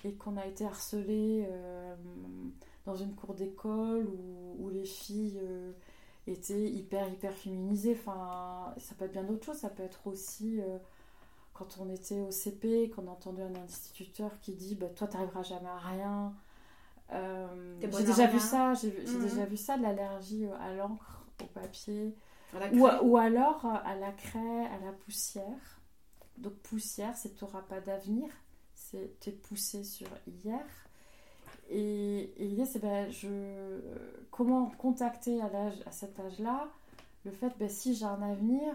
[0.04, 1.46] et qu'on a été harcelé
[2.88, 4.06] dans une cour d'école
[4.58, 5.40] où, les filles
[6.28, 7.96] euh, étaient hyper, hyper féminisées.
[7.98, 9.58] Enfin, ça peut être bien d'autres choses.
[9.58, 10.78] Ça peut être aussi euh,
[11.52, 15.16] quand on était au CP, qu'on a entendu un instituteur qui dit bah, Toi, tu
[15.16, 16.34] n'arriveras jamais à rien.
[17.12, 19.22] Euh, j'ai déjà vu ça, j'ai mhm.
[19.22, 22.14] déjà vu ça de l'allergie à l'encre, au papier,
[22.74, 25.80] ou, ou, alors à la craie, à la poussière.
[26.36, 28.28] Donc poussière, c'est tu n'auras pas d'avenir,
[28.74, 30.60] c'est tu es poussé sur hier.
[31.70, 33.28] Et, l'idée, c'est ben, je,
[34.30, 36.68] comment contacter à, cet âge-là
[37.24, 38.74] le fait, ben, si j'ai un avenir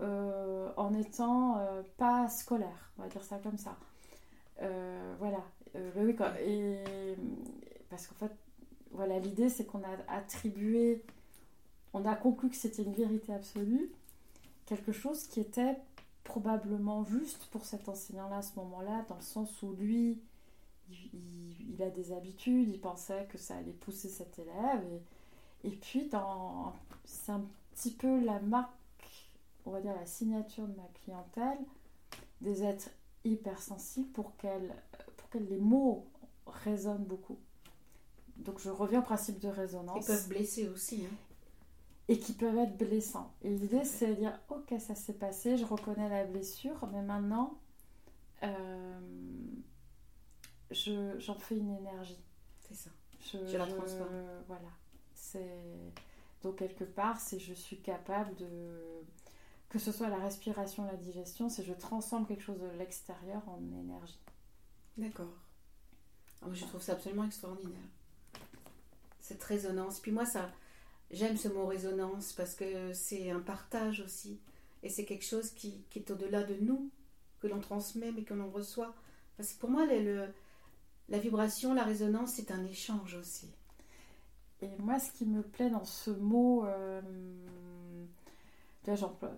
[0.00, 3.76] euh, en étant euh, pas scolaire, on va dire ça comme ça.
[4.62, 5.42] Euh, voilà.
[5.74, 6.32] Ben oui, quoi.
[6.40, 6.82] Et,
[7.90, 8.32] parce qu'en fait,
[8.92, 11.02] voilà, l'idée, c'est qu'on a attribué,
[11.92, 13.90] on a conclu que c'était une vérité absolue,
[14.66, 15.76] quelque chose qui était
[16.24, 20.18] probablement juste pour cet enseignant-là à ce moment-là, dans le sens où lui,
[20.90, 24.84] il, a des habitudes, il pensait que ça allait pousser cet élève.
[25.64, 26.10] Et, et puis,
[27.04, 28.72] c'est un petit peu la marque,
[29.64, 31.58] on va dire la signature de ma clientèle,
[32.40, 32.90] des êtres
[33.24, 34.74] hypersensibles pour qu'elle
[35.16, 36.06] pour les mots
[36.46, 37.38] résonnent beaucoup.
[38.36, 40.04] Donc je reviens au principe de résonance.
[40.04, 41.04] Ils peuvent blesser aussi.
[41.04, 41.14] Hein.
[42.08, 43.30] Et qui peuvent être blessants.
[43.42, 47.58] Et l'idée, c'est de dire, ok, ça s'est passé, je reconnais la blessure, mais maintenant,
[48.42, 48.87] euh,
[50.70, 52.22] j'en fais une énergie.
[52.60, 52.90] C'est ça.
[53.32, 54.24] Je, la transforme.
[54.46, 54.68] voilà.
[55.14, 55.92] C'est
[56.42, 59.04] donc quelque part, c'est je suis capable de
[59.68, 63.60] que ce soit la respiration, la digestion, c'est je transforme quelque chose de l'extérieur en
[63.78, 64.18] énergie.
[64.96, 65.34] D'accord.
[66.42, 67.88] Ah, je trouve ça absolument extraordinaire.
[69.20, 70.00] Cette résonance.
[70.00, 70.50] Puis moi, ça,
[71.10, 74.40] j'aime ce mot résonance parce que c'est un partage aussi.
[74.82, 76.90] Et c'est quelque chose qui, est au-delà de nous,
[77.40, 78.94] que l'on transmet mais que l'on reçoit.
[79.36, 80.28] Parce que pour moi, le,
[81.08, 83.48] la vibration, la résonance, c'est un échange aussi.
[84.60, 87.00] Et moi, ce qui me plaît dans ce mot, euh,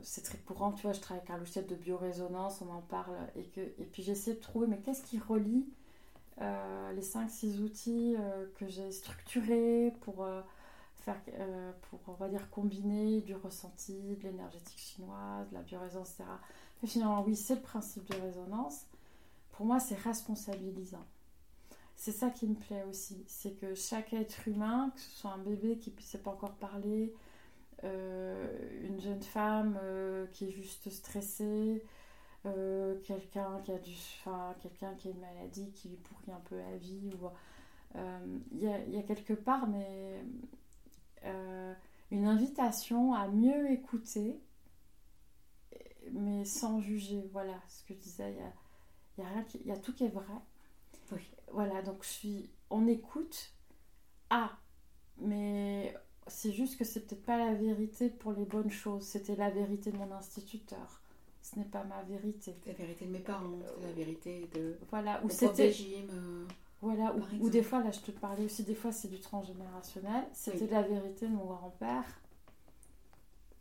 [0.02, 3.14] c'est très courant, tu vois, je travaille avec un logiciel de biorésonance, on en parle,
[3.36, 5.66] et, puis j'essaie de trouver, mais qu'est-ce qui relie
[6.40, 10.26] euh, les 5-6 outils euh, que j'ai structurés pour
[10.94, 11.20] faire,
[11.90, 16.24] pour, on dire, combiner du ressenti, de l'énergétique chinoise, de la biorésonance, etc.
[16.82, 18.86] Mais finalement, oui, c'est le principe de résonance.
[19.52, 21.04] Pour moi, c'est responsabilisant
[22.00, 25.38] c'est ça qui me plaît aussi, c'est que chaque être humain, que ce soit un
[25.38, 27.14] bébé qui ne sait pas encore parler,
[27.84, 31.84] euh, une jeune femme euh, qui est juste stressée,
[32.46, 33.94] euh, quelqu'un qui a du,
[34.62, 37.28] quelqu'un qui a une maladie qui lui pourrit un peu la vie, ou
[38.52, 40.24] il y, a, quelque part, mais
[42.10, 44.40] une invitation à mieux écouter,
[46.12, 47.28] mais sans juger.
[47.30, 48.34] Voilà ce que je disais.
[49.18, 50.24] Il y a, y a tout qui est vrai
[51.52, 52.50] voilà, donc je suis.
[52.70, 53.52] On écoute.
[54.30, 54.52] Ah,
[55.18, 55.94] mais
[56.26, 59.02] c'est juste que c'est peut-être pas la vérité pour les bonnes choses.
[59.02, 61.00] C'était la vérité de mon instituteur.
[61.42, 62.56] Ce n'est pas ma vérité.
[62.66, 64.78] La vérité de mes parents, c'est la vérité de.
[64.90, 65.64] Voilà, ou c'était.
[65.64, 66.08] régime.
[66.12, 66.46] Euh,
[66.82, 70.24] voilà, ou, des fois, là je te parlais aussi, des fois c'est du transgénérationnel.
[70.32, 72.04] C'était la vérité de mon grand-père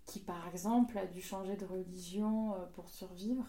[0.06, 3.46] qui, par exemple, a dû changer de religion euh, pour survivre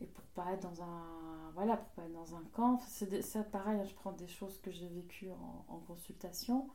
[0.00, 2.78] et pour pas être dans un voilà pour pas être dans un camp.
[2.86, 5.30] C'est pareil hein, je prends des choses que j'ai vécues
[5.68, 6.68] en, consultation.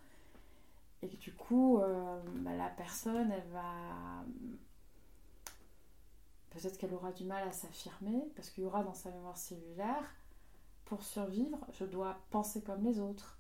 [1.01, 4.25] Et du coup euh, bah, la personne elle va
[6.51, 10.15] peut-être qu'elle aura du mal à s'affirmer parce qu'il y aura dans sa mémoire cellulaire
[10.85, 13.37] pour survivre je dois penser comme les autres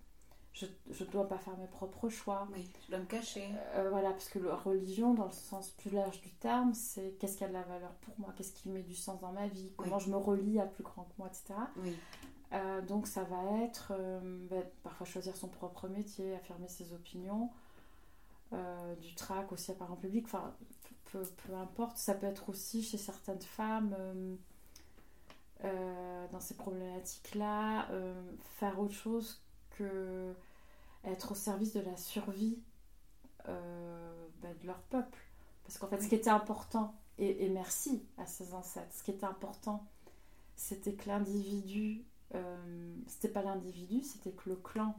[0.53, 2.47] je ne dois pas faire mes propres choix.
[2.53, 3.49] Oui, je dois me cacher.
[3.75, 7.37] Euh, voilà, parce que la religion, dans le sens plus large du terme, c'est qu'est-ce
[7.37, 9.71] qui a de la valeur pour moi, qu'est-ce qui met du sens dans ma vie,
[9.77, 11.59] comment je me relie à plus grand que moi, etc.
[11.77, 11.97] Oui.
[12.53, 17.49] Euh, donc ça va être euh, bah, parfois choisir son propre métier, affirmer ses opinions,
[19.01, 20.53] du trac aussi à parents public, enfin
[21.05, 21.97] peu, peu, importe.
[21.97, 23.97] Ça peut être aussi chez certaines femmes
[25.63, 27.87] dans ces problématiques-là,
[28.59, 29.41] faire autre chose
[29.73, 30.33] que
[31.05, 32.59] être au service de la survie
[33.47, 35.19] euh, bah, de leur peuple.
[35.63, 39.25] Parce qu'en fait, ce qui était important, et, merci à ces ancêtres, ce qui était
[39.25, 39.85] important,
[40.55, 42.03] c'était que l'individu,
[42.35, 44.95] euh, c'était pas l'individu, c'était que le clan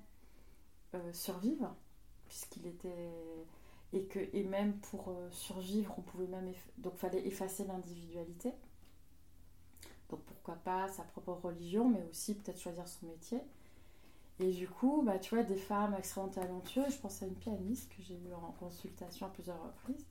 [0.95, 1.69] euh, survive,
[2.27, 3.13] puisqu'il était.
[3.93, 6.53] Et, que, et même pour survivre, on pouvait même.
[6.79, 8.53] Donc, fallait effacer l'individualité.
[10.09, 13.41] Donc, pourquoi pas sa propre religion, mais aussi peut-être choisir son métier.
[14.41, 17.89] Et du coup, bah, tu vois, des femmes extrêmement talentueuses, je pense à une pianiste
[17.95, 20.07] que j'ai eue en consultation à plusieurs reprises,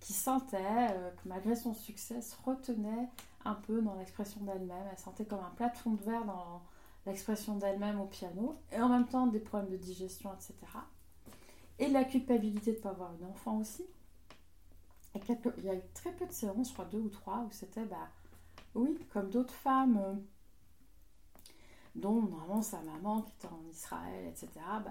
[0.00, 0.56] qui sentait
[0.92, 3.08] euh, que malgré son succès, se retenait
[3.44, 4.86] un peu dans l'expression d'elle-même.
[4.90, 6.62] Elle sentait comme un plafond de verre dans
[7.04, 10.54] l'expression d'elle-même au piano, et en même temps des problèmes de digestion, etc.
[11.78, 13.84] Et la culpabilité de ne pas avoir un enfant aussi.
[15.14, 17.84] Il y a eu très peu de séances, je crois deux ou trois, où c'était,
[17.84, 18.08] bah,
[18.74, 19.98] oui, comme d'autres femmes.
[19.98, 20.14] Euh,
[21.96, 24.48] dont normalement sa maman qui était en Israël, etc.
[24.84, 24.90] Bah,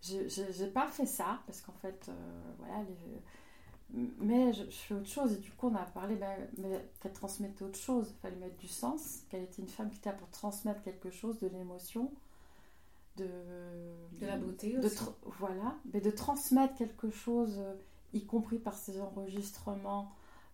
[0.00, 2.84] j'ai pas fait ça parce qu'en fait, euh, voilà,
[3.92, 6.34] mais je, fais autre chose et du coup on a parlé bah,
[7.00, 10.12] qu'elle transmettait autre chose, il fallait mettre du sens, qu'elle était une femme qui était
[10.14, 12.10] pour transmettre quelque chose, de l'émotion,
[13.16, 13.28] de,
[14.18, 14.98] de la beauté aussi.
[15.38, 17.74] voilà, mais de transmettre quelque chose, euh,
[18.14, 20.12] y compris par ses enregistrements.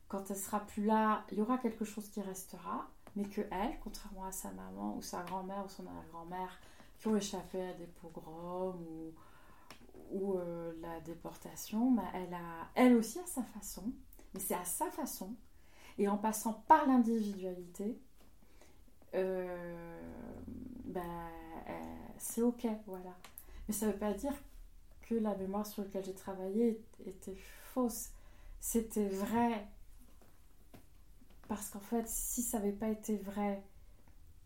[0.09, 3.79] Quand elle sera plus là, il y aura quelque chose qui restera mais que elle,
[3.81, 6.61] contrairement à sa maman ou sa grand-mère ou son arrière-grand-mère,
[6.99, 9.13] qui ont échappé à des pogroms ou,
[10.11, 13.93] ou euh, la déportation, bah, elle, a, elle aussi à sa façon,
[14.35, 15.35] mais c'est à sa façon,
[15.99, 17.99] et en passant par l'individualité,
[19.15, 20.01] euh,
[20.85, 21.01] bah,
[22.19, 23.15] c'est ok, voilà.
[23.67, 24.33] Mais ça ne veut pas dire
[25.03, 27.37] que la mémoire sur laquelle j'ai travaillé était
[27.73, 28.11] fausse.
[28.61, 29.67] C'était vrai
[31.49, 33.63] parce qu'en fait, si ça n'avait pas été vrai,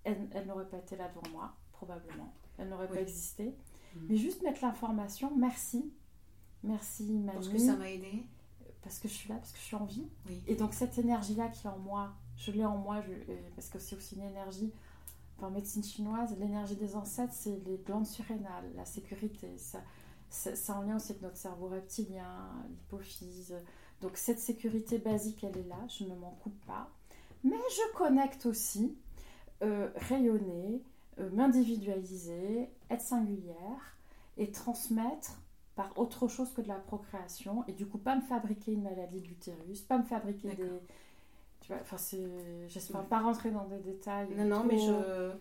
[0.05, 2.33] elle, n'aurait pas été là devant moi, probablement.
[2.59, 3.57] Elle n'aurait pas existé.
[3.95, 4.07] Mhm.
[4.09, 5.93] Mais juste mettre l'information, merci.
[6.63, 7.33] Merci, Manu.
[7.33, 8.25] Parce que ça m'a aidé.
[8.83, 10.09] Parce que je suis là, parce que je suis en vie.
[10.47, 13.03] Et donc, cette énergie-là qui est en moi, je l'ai en moi,
[13.55, 14.73] parce que c'est aussi une énergie.
[15.41, 19.59] En médecine chinoise, l'énergie des ancêtres, c'est les glandes surrénales, la sécurité.
[19.59, 19.81] Ça,
[20.31, 23.55] c'est en lien aussi avec notre cerveau reptilien, l'hypophyse,
[24.03, 26.91] Donc cette sécurité basique, elle est là, je ne m'en coupe pas.
[27.45, 28.97] Mais je connecte aussi
[29.63, 30.83] euh, rayonner,
[31.19, 33.97] euh, m'individualiser, être singulière
[34.37, 35.39] et transmettre
[35.77, 39.21] par autre chose que de la procréation et du coup pas me fabriquer une maladie
[39.21, 40.69] de l'utérus, pas me fabriquer des...
[41.61, 42.69] Tu vois, enfin c'est...
[42.69, 44.29] J'espère pas rentrer dans des détails.
[44.37, 45.33] Non, non, mais je...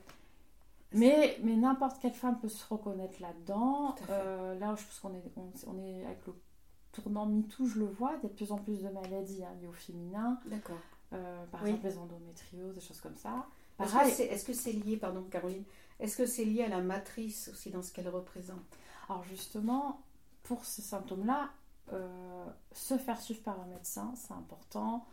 [0.93, 3.95] Mais, mais n'importe quelle femme peut se reconnaître là-dedans.
[4.09, 5.23] Euh, là, je pense qu'on est,
[5.67, 6.33] on, est avec le
[6.91, 9.53] tournant MeToo, je le vois, il y a de plus en plus de maladies hein,
[9.61, 10.39] liées au féminin.
[10.45, 10.77] D'accord.
[11.13, 13.47] Euh, par exemple, les endométrioses, des choses comme ça.
[13.79, 15.63] Est-ce que c'est lié, pardon Caroline,
[15.99, 18.59] est-ce que c'est lié à la matrice aussi dans ce qu'elle représente?
[19.09, 20.01] Alors justement,
[20.43, 21.49] pour ces symptômes-là,
[21.93, 25.05] euh, se faire suivre par un médecin, c'est important.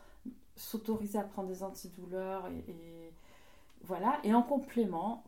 [0.57, 3.13] S'autoriser à prendre des antidouleurs et,
[3.83, 4.19] voilà.
[4.25, 5.25] Et en complément,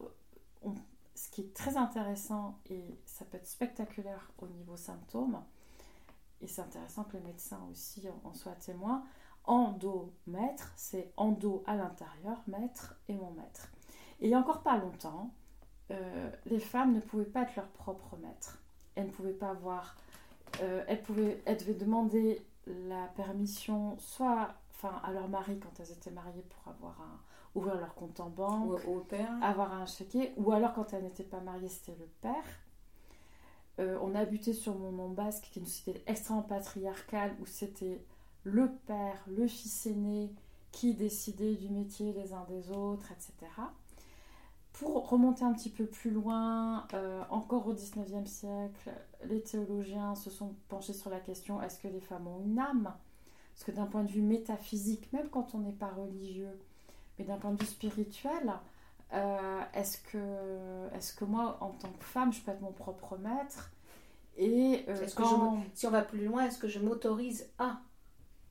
[1.14, 5.40] ce qui est très intéressant et ça peut être spectaculaire au niveau symptômes,
[6.40, 9.04] et c'est intéressant que les médecins aussi en, soient témoins,
[9.44, 13.72] endomètre, c'est endo à l'intérieur, maître et mon maître.
[14.20, 15.30] Et il n'y a encore pas longtemps,
[15.90, 18.58] euh, les femmes ne pouvaient pas être leur propre maître.
[18.94, 19.96] Elles ne pouvaient pas avoir.
[20.62, 25.92] Euh, elles, pouvaient, elles devaient demander la permission soit enfin, à leur mari quand elles
[25.92, 27.20] étaient mariées pour avoir un,
[27.54, 29.30] ouvrir leur compte en banque, ou au père.
[29.42, 32.44] avoir un chéquier, ou alors quand elles n'étaient pas mariées, c'était le père.
[33.80, 37.46] Euh, on a buté sur mon nom basque, qui est une société extrêmement patriarcale, où
[37.46, 38.00] c'était
[38.44, 40.30] le père, le fils aîné,
[40.70, 43.32] qui décidait du métier des uns des autres, etc.
[44.72, 48.90] Pour remonter un petit peu plus loin, euh, encore au XIXe siècle,
[49.24, 52.94] les théologiens se sont penchés sur la question est-ce que les femmes ont une âme?
[53.54, 56.56] Parce que d'un point de vue métaphysique, même quand on n'est pas religieux,
[57.18, 58.52] mais d'un point de vue spirituel,
[59.12, 60.18] euh, est-ce que,
[60.94, 63.72] est que moi, en tant que femme, je peux être mon propre maître
[64.36, 65.22] Et euh, que
[65.74, 67.80] si on va plus loin, est-ce que je m'autorise à?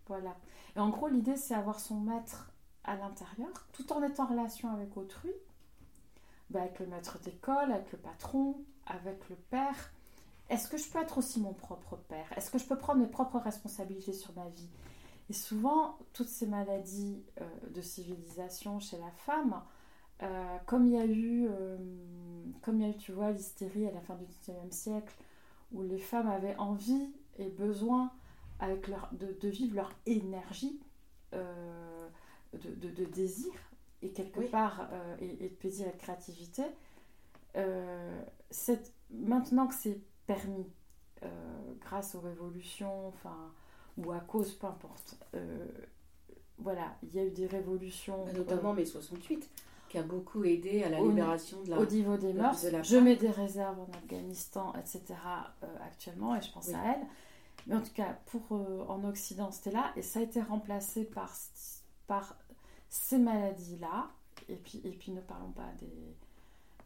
[0.07, 0.35] Voilà.
[0.75, 2.51] Et en gros, l'idée, c'est avoir son maître
[2.83, 5.31] à l'intérieur, tout en étant en relation avec autrui,
[6.49, 9.91] bah, avec le maître d'école, avec le patron, avec le père.
[10.49, 12.25] Est-ce que je peux être aussi mon propre père?
[12.35, 14.69] Est-ce que je peux prendre mes propres responsabilités sur ma vie?
[15.29, 19.61] Et souvent, toutes ces maladies euh, de civilisation chez la femme,
[20.21, 21.77] euh, comme il y a eu, euh,
[22.61, 25.15] comme il y a eu, tu vois, l'hystérie à la fin du XIXe siècle,
[25.71, 28.11] où les femmes avaient envie et besoin
[28.59, 30.79] avec leur, de, vivre leur énergie
[31.31, 33.53] de, de, désir,
[34.01, 36.63] et quelque part, euh, et, de plaisir et de créativité,
[37.55, 38.21] euh,
[39.11, 40.67] maintenant que c'est permis,
[41.23, 41.27] euh,
[41.81, 43.51] grâce aux révolutions, enfin,
[43.97, 45.17] ou à cause, peu importe,
[46.57, 48.25] voilà, il y a eu des révolutions.
[48.33, 49.49] Notamment mai 68,
[49.89, 51.79] qui a beaucoup aidé à la libération de la.
[51.79, 55.15] Au niveau des mœurs, je mets des réserves en Afghanistan, etc.
[55.81, 57.05] actuellement, et je pense à elle.
[57.67, 58.51] Mais en tout cas, pour
[58.89, 61.33] en Occident, c'était là, et ça a été remplacé par,
[62.07, 62.35] par
[62.89, 64.09] ces maladies-là,
[64.47, 66.15] et puis, et puis ne parlons pas des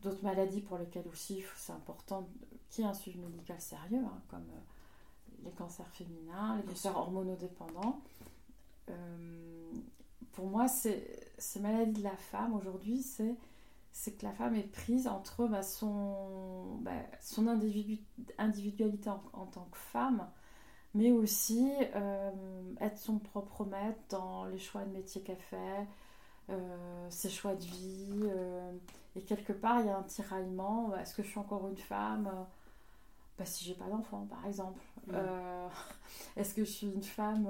[0.03, 2.27] d'autres maladies pour lesquelles aussi c'est important
[2.69, 6.95] qu'il y ait un suivi médical sérieux, hein, comme euh, les cancers féminins, les cancers
[6.95, 8.01] hormonodépendants.
[8.89, 9.71] Euh,
[10.33, 13.35] pour moi, c'est, ces maladies de la femme aujourd'hui, c'est,
[13.91, 16.91] c'est que la femme est prise entre bah, son, bah,
[17.21, 20.27] son individualité en, tant que femme,
[20.95, 22.31] mais aussi euh,
[22.81, 25.87] être son propre maître dans les choix de métier qu'elle fait,
[26.49, 28.23] euh, ses choix de vie.
[28.23, 28.71] Euh,
[29.15, 30.95] et quelque part, il y a un tiraillement.
[30.95, 32.31] Est-ce que je suis encore une femme
[33.37, 34.81] bah, Si j'ai pas d'enfant, par exemple.
[36.35, 37.47] Est-ce que je suis une femme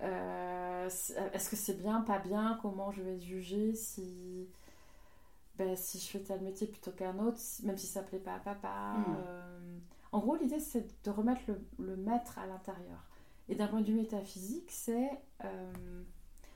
[0.00, 2.58] Est-ce que c'est bien, pas bien?
[2.62, 4.48] Comment je vais être jugée si...
[5.56, 8.38] Ben, si je fais tel métier plutôt qu'un autre, même si ça plaît pas à
[8.40, 8.96] papa?
[8.96, 9.80] Hmm.
[10.14, 11.40] En gros, l'idée, c'est de remettre
[11.80, 13.08] le, maître à l'intérieur.
[13.48, 15.10] Et d'un point de vue métaphysique, c'est
[15.44, 15.72] euh,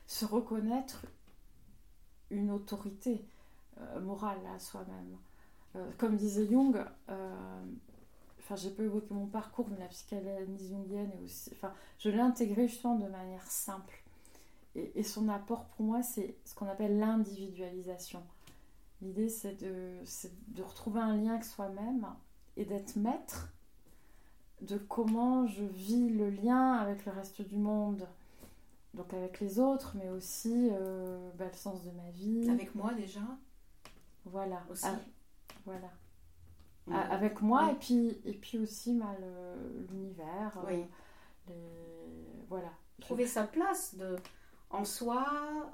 [0.07, 1.05] se reconnaître
[2.29, 3.27] une autorité
[3.81, 5.17] euh, morale à soi-même.
[5.75, 6.77] Euh, comme disait Jung,
[8.49, 11.51] enfin, j'ai pas évoqué mon parcours, mais la psychanalyse jungienne est aussi.
[11.53, 14.03] Enfin, je l'ai intégré justement de manière simple.
[14.75, 18.23] Et, et son apport pour moi, c'est ce qu'on appelle l'individualisation.
[19.01, 19.99] L'idée, c'est de,
[20.49, 22.07] de retrouver un lien avec soi-même
[22.57, 23.53] et d'être maître
[24.61, 28.07] de comment je vis le lien avec le reste du monde,
[28.93, 32.49] donc avec les autres, mais aussi euh, bah, le sens de ma vie.
[32.49, 33.21] Avec moi déjà
[34.25, 34.63] Voilà.
[34.69, 34.85] Aussi.
[34.85, 34.99] Ah,
[35.65, 35.89] voilà.
[36.91, 39.15] Avec moi et, puis, et puis aussi bah,
[39.89, 40.57] l'univers.
[40.67, 41.53] Euh.
[42.47, 42.71] Voilà.
[42.99, 44.15] Trouver sa place de,
[44.69, 45.25] en soi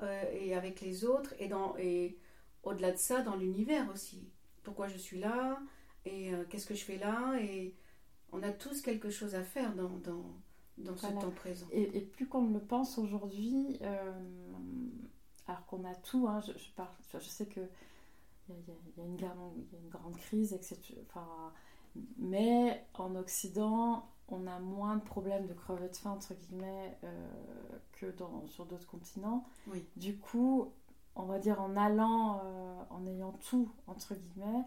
[0.04, 2.18] euh, et avec les autres et, dans, et
[2.64, 4.30] au-delà de ça dans l'univers aussi.
[4.64, 5.60] Pourquoi je suis là
[6.06, 7.76] et euh, qu'est-ce que je fais là Et
[8.32, 9.90] on a tous quelque chose à faire dans,
[10.78, 11.66] dans ce temps présent.
[11.72, 13.80] Et, plus qu'on le pense aujourd'hui,
[15.48, 17.62] alors qu'on a tout, hein, je, parle, je sais que
[18.50, 20.78] il y, a une grande crise, etc.
[21.08, 21.52] Enfin,
[22.18, 27.28] mais en Occident, on a moins de problèmes de crever de faim, entre guillemets, euh,
[27.94, 29.46] que dans, sur d'autres continents.
[29.68, 29.86] Oui.
[29.96, 30.72] Du coup,
[31.16, 34.66] on va dire en allant, euh, en ayant tout, entre guillemets,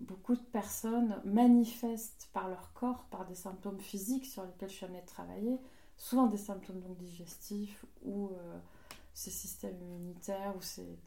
[0.00, 4.86] beaucoup de personnes manifestent par leur corps, par des symptômes physiques sur lesquels je suis
[4.86, 5.58] amenée de travailler,
[5.96, 8.58] souvent des symptômes donc digestifs ou euh,
[9.12, 10.98] ces systèmes immunitaires ou ces,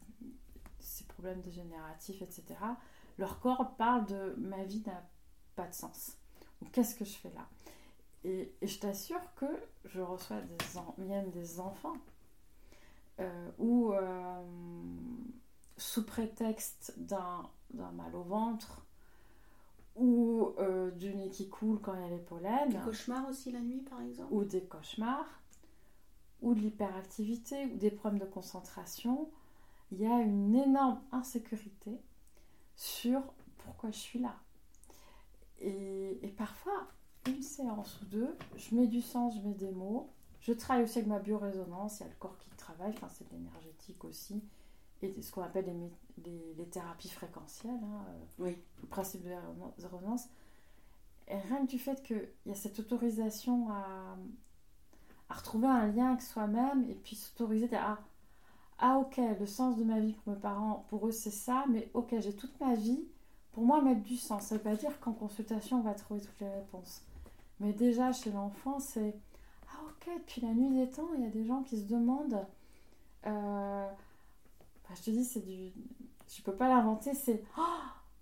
[0.84, 2.44] ces problèmes dégénératifs, etc.
[3.18, 5.02] Leur corps parle de ma vie n'a
[5.56, 6.16] pas de sens
[6.72, 7.46] qu'est-ce que je fais là?
[8.24, 9.46] Et, je t'assure que
[9.84, 11.96] je reçois des même des enfants
[13.20, 14.42] euh, où, euh,
[15.76, 18.84] sous prétexte d'un mal au ventre,
[19.94, 22.68] ou euh, du nez qui coule quand il y a les pollens.
[22.68, 24.32] Des cauchemars aussi la nuit, par exemple?
[24.32, 25.42] Ou des cauchemars,
[26.42, 29.30] ou de l'hyperactivité, ou des problèmes de concentration.
[29.94, 32.00] Il y a une énorme insécurité
[32.74, 33.22] sur
[33.58, 34.34] pourquoi je suis là.
[35.60, 36.88] Et, parfois,
[37.28, 40.10] une séance ou deux, je mets du sens, je mets des mots.
[40.40, 43.32] Je travaille aussi avec ma biorésonance, il y a le corps qui travaille, enfin c'est
[43.32, 44.42] énergétique aussi,
[45.00, 45.64] et ce qu'on appelle
[46.24, 48.58] les, les, thérapies fréquentielles, hein, euh, oui.
[48.82, 49.40] le principe de la
[49.78, 50.28] résonance.
[51.28, 54.18] Et rien que du fait qu'il y a cette autorisation à,
[55.30, 57.98] à retrouver un lien avec soi-même et puis s'autoriser à ah,
[58.78, 61.90] ah ok, le sens de ma vie pour mes parents, pour eux c'est ça, mais
[61.94, 63.04] ok, j'ai toute ma vie
[63.54, 66.20] pour moi, mettre du sens, ça ne veut pas dire qu'en consultation, on va trouver
[66.20, 67.02] toutes les réponses.
[67.60, 69.14] Mais déjà, chez l'enfant, c'est
[69.68, 72.44] Ah, ok, depuis la nuit des temps, il y a des gens qui se demandent.
[73.26, 75.72] Euh, bah, je te dis, c'est du.
[76.36, 77.62] Je peux pas l'inventer, c'est Oh,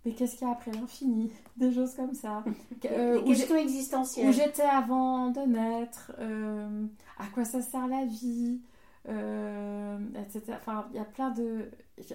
[0.04, 1.32] mais qu'est-ce qu'il y a après l'infini?
[1.56, 2.44] Des choses comme ça.
[2.84, 4.28] Euh, questions existentielles.
[4.28, 6.84] Où j'étais avant de naître euh,
[7.16, 8.60] À quoi ça sert la vie?
[9.06, 10.42] Etc.
[10.54, 11.70] Enfin, il y a plein de.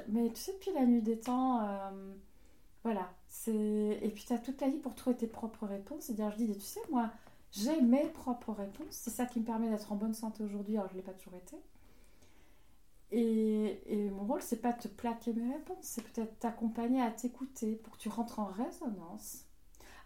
[0.10, 1.62] Mais tu sais, depuis la nuit des temps
[2.88, 3.12] voilà.
[3.48, 6.06] Et puis tu as toute la vie pour trouver tes propres réponses.
[6.06, 7.12] C'est-à-dire, je dis, tu sais, moi,
[7.52, 8.88] j'ai mes propres réponses.
[8.92, 11.12] C'est ça qui me permet d'être en bonne santé aujourd'hui, alors je ne l'ai pas
[11.12, 11.58] toujours été.
[13.12, 17.76] Et, mon rôle, c'est pas de te plaquer mes réponses, c'est peut-être t'accompagner à t'écouter
[17.76, 19.46] pour que tu rentres en résonance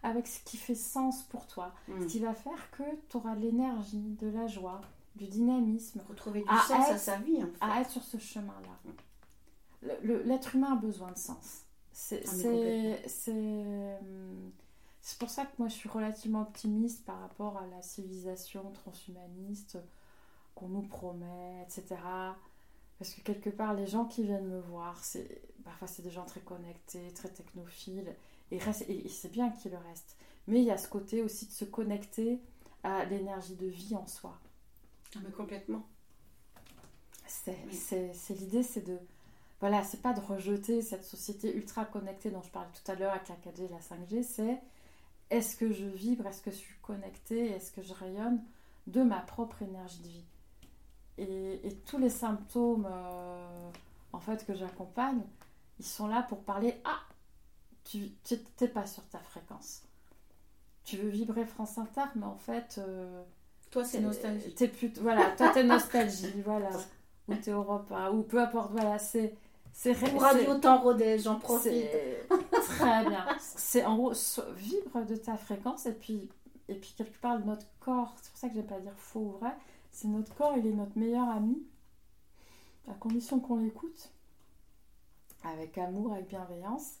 [0.04, 1.72] avec ce qui fait sens pour toi.
[1.86, 2.06] Ce mm.
[2.06, 4.80] qui va faire que tu auras l'énergie, de la joie,
[5.16, 6.02] du dynamisme.
[6.08, 7.58] Retrouver du sens à sa vie, en fait.
[7.60, 8.92] À être sur ce chemin-là.
[10.02, 11.64] L'être humain a besoin de sens.
[12.26, 12.30] Ah,
[15.04, 19.78] c'est pour ça que moi je suis relativement optimiste par rapport à la civilisation transhumaniste
[20.54, 22.00] qu'on nous promet, etc.
[22.98, 26.24] Parce que quelque part, les gens qui viennent me voir, c'est parfois c'est des gens
[26.24, 28.14] très connectés, très technophiles,
[28.52, 28.58] et,
[28.88, 30.16] et c'est bien qu'ils le restent.
[30.46, 32.40] Mais il y a ce côté aussi de se connecter
[32.84, 34.38] à l'énergie de vie en soi.
[35.14, 35.86] Ah, mais complètement.
[37.26, 38.98] C'est l'idée, c'est de
[39.62, 43.12] voilà, c'est pas de rejeter cette société ultra connectée dont je parlais tout à l'heure
[43.12, 44.60] avec la 4G et la 5G, c'est
[45.30, 48.42] est-ce que je vibre, est-ce que je suis connectée, est-ce que je rayonne
[48.88, 50.24] de ma propre énergie de vie?
[51.18, 53.70] Et, tous les symptômes euh,
[54.12, 55.22] en fait que j'accompagne,
[55.78, 57.00] ils sont là pour parler ah
[57.84, 58.10] tu
[58.60, 59.82] n'es pas sur ta fréquence.
[60.84, 63.22] Tu veux vibrer France Inter, mais en fait euh,
[63.72, 64.54] toi c'est nostalgie.
[64.60, 66.70] Es plus, voilà, toi t'es nostalgie, voilà,
[67.26, 69.34] ou t'es Europe, ou peu importe, voilà, c'est
[69.72, 71.72] c'est Radio Temps Rodez, j'en profite.
[72.50, 73.26] Très bien.
[73.40, 74.12] C'est en gros,
[74.54, 76.28] vibre de ta fréquence et puis,
[76.68, 79.20] et puis quelque part, notre corps, c'est pour ça que je vais pas dire faux
[79.20, 79.56] ou vrai,
[79.90, 81.62] c'est notre corps, il est notre meilleur ami,
[82.86, 84.12] à condition qu'on l'écoute,
[85.42, 86.98] avec amour, avec bienveillance,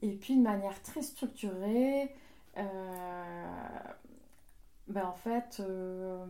[0.00, 2.14] et puis de manière très structurée,
[2.56, 2.62] euh,
[4.88, 6.24] ben en fait, euh,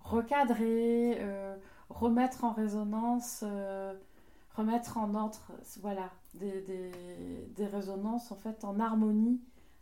[0.00, 1.56] recadrer, euh,
[1.88, 3.44] remettre en résonance
[4.54, 5.40] remettre en ordre
[5.80, 6.90] voilà, des, des,
[7.54, 9.40] des, résonances en fait en harmonie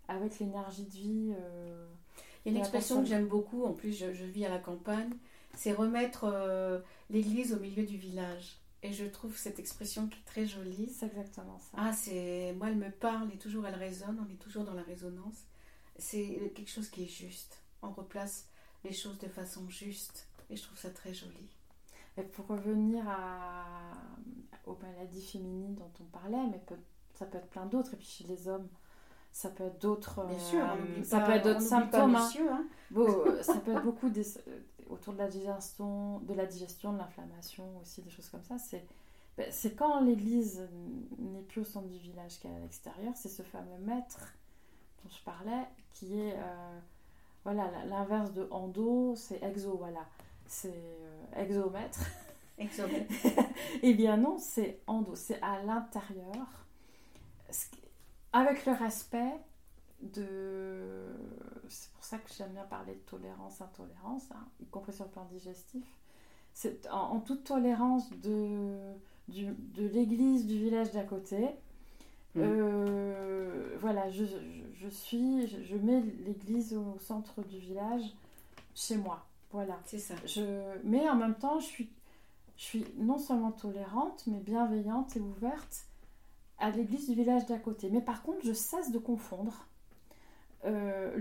[0.09, 1.35] avec l'énergie de vie.
[1.39, 1.87] Euh,
[2.45, 5.13] Il y a une expression que j'aime beaucoup, en plus je, vis à la campagne,
[5.55, 8.59] c'est remettre euh, l'église au milieu du village.
[8.85, 10.89] Et je trouve cette expression qui est très jolie.
[10.89, 11.77] C'est exactement ça.
[11.77, 14.83] Ah, c'est moi elle me parle et toujours elle résonne, on est toujours dans la
[14.83, 15.45] résonance.
[15.99, 17.63] C'est quelque chose qui est juste.
[17.83, 18.49] On replace
[18.85, 21.49] les choses de façon juste et je trouve ça très joli.
[22.17, 23.93] Et pour revenir à,
[24.67, 26.63] aux maladies féminines dont on parlait, mais
[27.15, 27.95] ça peut être plein d'autres.
[27.95, 28.69] Et puis chez les hommes,
[29.31, 30.25] ça peut être d'autres.
[30.27, 32.17] Bien sûr, euh, ça peut être d'autres symptômes.
[32.17, 32.29] Hein.
[32.51, 32.67] hein.
[32.97, 34.61] Euh, ça peut être beaucoup des, euh,
[34.91, 38.59] autour de la digestion, de la digestion, de l'inflammation aussi, des choses comme ça.
[38.59, 38.87] C'est
[39.39, 40.69] ben, c'est quand l'Église
[41.19, 44.35] n'est plus au centre du village qu'à l'extérieur, c'est ce fameux maître
[45.03, 46.37] dont je parlais qui est
[47.45, 50.07] voilà, l'inverse de endo, c'est exo, voilà.
[50.47, 52.01] C'est euh, exomètre.
[52.59, 53.13] Exomètre.
[53.83, 56.67] eh bien non, c'est endo, c'est à l'intérieur.
[58.33, 59.41] Avec le respect
[60.01, 61.07] de.
[61.69, 65.11] C'est pour ça que j'aime bien parler de tolérance, intolérance, hein, y compris sur le
[65.11, 65.87] plan digestif.
[66.53, 68.95] C'est en, toute tolérance de,
[69.29, 71.49] de l'église du village d'à côté.
[72.35, 72.41] Mmh.
[72.41, 74.25] Euh, voilà, je,
[74.75, 78.05] je, suis, je, mets l'église au centre du village
[78.75, 79.27] chez moi.
[79.51, 79.79] Voilà.
[79.85, 80.15] C'est ça.
[80.25, 80.41] Je,
[80.85, 81.91] mais en même temps, je suis,
[82.57, 85.87] je suis non seulement tolérante, mais bienveillante et ouverte
[86.59, 87.91] à l'église du village d'à côté.
[87.91, 89.67] Mais par contre, je cesse de confondre
[90.65, 91.17] euh,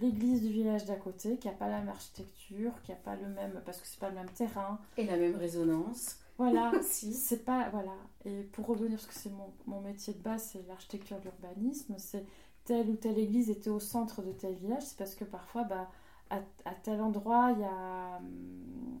[0.00, 3.28] l'église du village d'à côté, qui n'a pas la même architecture, qui n'a pas le
[3.28, 3.62] même.
[3.64, 4.78] parce que c'est pas le même terrain.
[4.96, 6.18] Et la même résonance.
[6.38, 7.14] Voilà, si.
[7.14, 7.68] c'est pas.
[7.70, 7.92] Voilà.
[8.24, 12.24] Et pour revenir, parce que c'est mon, mon, métier de base, c'est l'architecture l'urbanisme, c'est
[12.64, 15.90] telle ou telle église était au centre de tel village, c'est parce que parfois, bah,
[16.28, 18.16] à, à tel endroit, il y a.
[18.18, 19.00] Hum,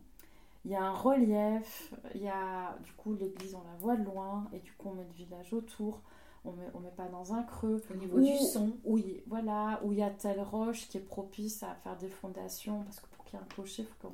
[0.66, 4.46] y a un relief, il y a du coup l'église on la voit de loin
[4.52, 6.02] et du coup on met le village autour
[6.44, 7.82] on met, met pas dans un creux.
[7.90, 8.72] Au niveau du son.
[8.84, 12.82] Oui, voilà, où il y a telle roche qui est propice à faire des fondations,
[12.84, 14.12] parce que pour qu'il y ait un clocher, il faut,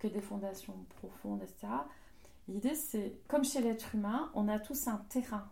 [0.00, 1.68] qu'il y ait des fondations profondes, etc.
[2.48, 5.48] L'idée, c'est, comme chez l'être humain, on a tous un terrain.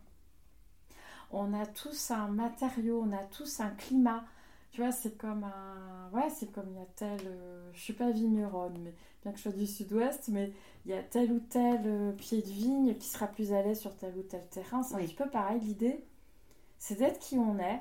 [1.32, 4.24] On a tous un matériau, on a tous un climat.
[4.70, 6.10] Tu vois, c'est comme un.
[6.12, 7.20] Ouais, c'est comme il y a tel.
[7.26, 10.52] Euh, je suis pas vigneronne, mais bien que je sois du sud-ouest, mais
[10.84, 13.80] il y a tel ou tel euh, pied de vigne qui sera plus à l'aise
[13.80, 14.82] sur tel ou tel terrain.
[14.82, 15.60] C'est un petit peu pareil.
[15.60, 16.04] L'idée,
[16.78, 17.80] c'est d'être qui on est.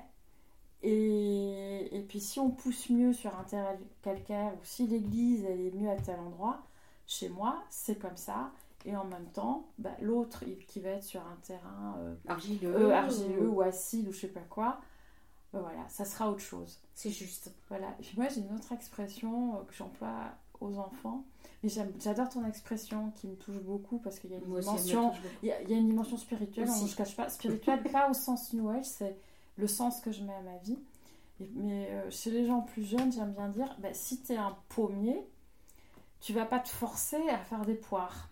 [0.83, 5.61] Et, et, puis si on pousse mieux sur un terrain calcaire ou si l'église elle
[5.61, 6.61] est mieux à tel endroit,
[7.07, 8.51] chez moi c'est comme ça.
[8.85, 12.93] Et en même temps, bah, l'autre qui va être sur un terrain euh, argileux, euh,
[12.93, 13.61] argileux ou...
[13.61, 14.81] acide ou je sais pas quoi,
[15.53, 16.79] bah, voilà, ça sera autre chose.
[16.95, 17.53] C'est juste.
[17.69, 17.95] Voilà.
[18.17, 21.23] moi j'ai une autre expression euh, que j'emploie aux enfants.
[21.61, 25.47] Mais j'adore ton expression qui me touche beaucoup parce qu'il y a une dimension, il
[25.47, 26.67] y, a, une dimension spirituelle.
[26.67, 29.15] je ne cache pas spirituelle, pas au sens New Age, c'est
[29.55, 30.77] le sens que je mets à ma vie.
[31.55, 34.57] mais euh, chez les gens plus jeunes, j'aime bien dire, bah, si tu es un
[34.67, 35.25] pommier,
[36.19, 38.27] tu vas pas te forcer à faire des poires.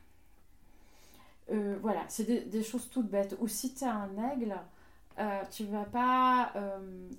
[1.51, 3.35] Euh, voilà, c'est des, choses toutes bêtes.
[3.39, 4.55] Ou si tu es un aigle,
[5.19, 6.53] euh, tu vas pas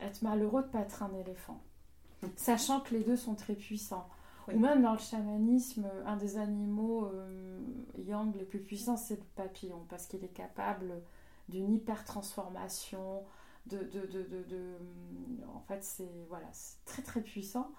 [0.01, 1.61] être malheureux de pas être un éléphant.
[2.37, 4.09] Sachant que les deux sont très puissants.
[4.53, 7.61] Ou même dans le chamanisme, un des animaux euh,
[7.97, 11.01] yang les plus puissants, c'est le papillon, parce qu'il est capable
[11.49, 13.23] d'une hyper transformation.
[13.67, 14.75] De, de, de, de,
[15.55, 16.49] en fait, c'est voilà,
[16.85, 17.71] très très puissant.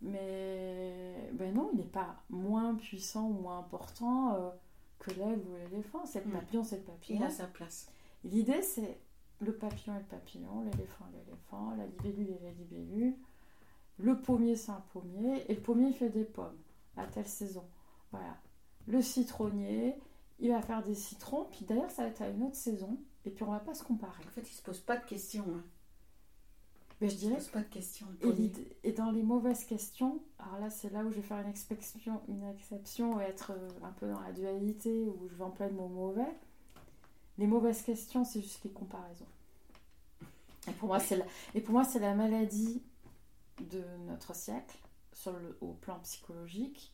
[0.00, 4.50] Mais ben non, il n'est pas moins puissant ou moins important euh,
[4.98, 6.04] que l'aigle ou l'éléphant.
[6.06, 6.32] C'est le hmm.
[6.34, 7.20] papillon, c'est le papillon.
[7.20, 7.90] Il a sa place.
[8.24, 8.98] L'idée, c'est
[9.40, 13.14] le papillon et le papillon, l'éléphant et l'éléphant, la libellule et la libellule.
[13.98, 16.56] Le pommier, c'est un pommier, et le pommier, il fait des pommes
[16.96, 17.64] à telle saison.
[18.12, 18.36] Voilà.
[18.86, 19.96] Le citronnier,
[20.38, 23.30] il va faire des citrons, puis d'ailleurs, ça va être à une autre saison, et
[23.30, 24.22] puis on va pas se comparer.
[24.24, 25.44] En fait, il se pose pas de questions.
[25.48, 25.64] Hein.
[27.00, 27.34] Mais je dirais.
[27.36, 28.06] Pose pas de questions.
[28.82, 32.20] Et, dans les mauvaises questions, alors là, c'est là où je vais faire une exception,
[32.28, 35.78] une exception et être euh, un peu dans la dualité, où je vais employer le
[35.78, 36.36] mot mauvais.
[37.38, 39.26] Les mauvaises questions, c'est juste les comparaisons.
[40.68, 41.24] Et pour moi, c'est la,
[41.54, 42.82] et pour moi, c'est la maladie
[43.60, 44.76] de notre siècle
[45.12, 46.92] sur le, au plan psychologique.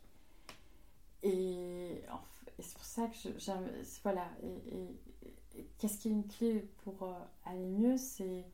[1.23, 2.03] Et,
[2.59, 3.69] c'est pour ça que j'aime.
[4.03, 4.29] Voilà.
[4.43, 7.13] Et, qu'est-ce qui est une clé pour euh,
[7.45, 8.45] aller mieux C'est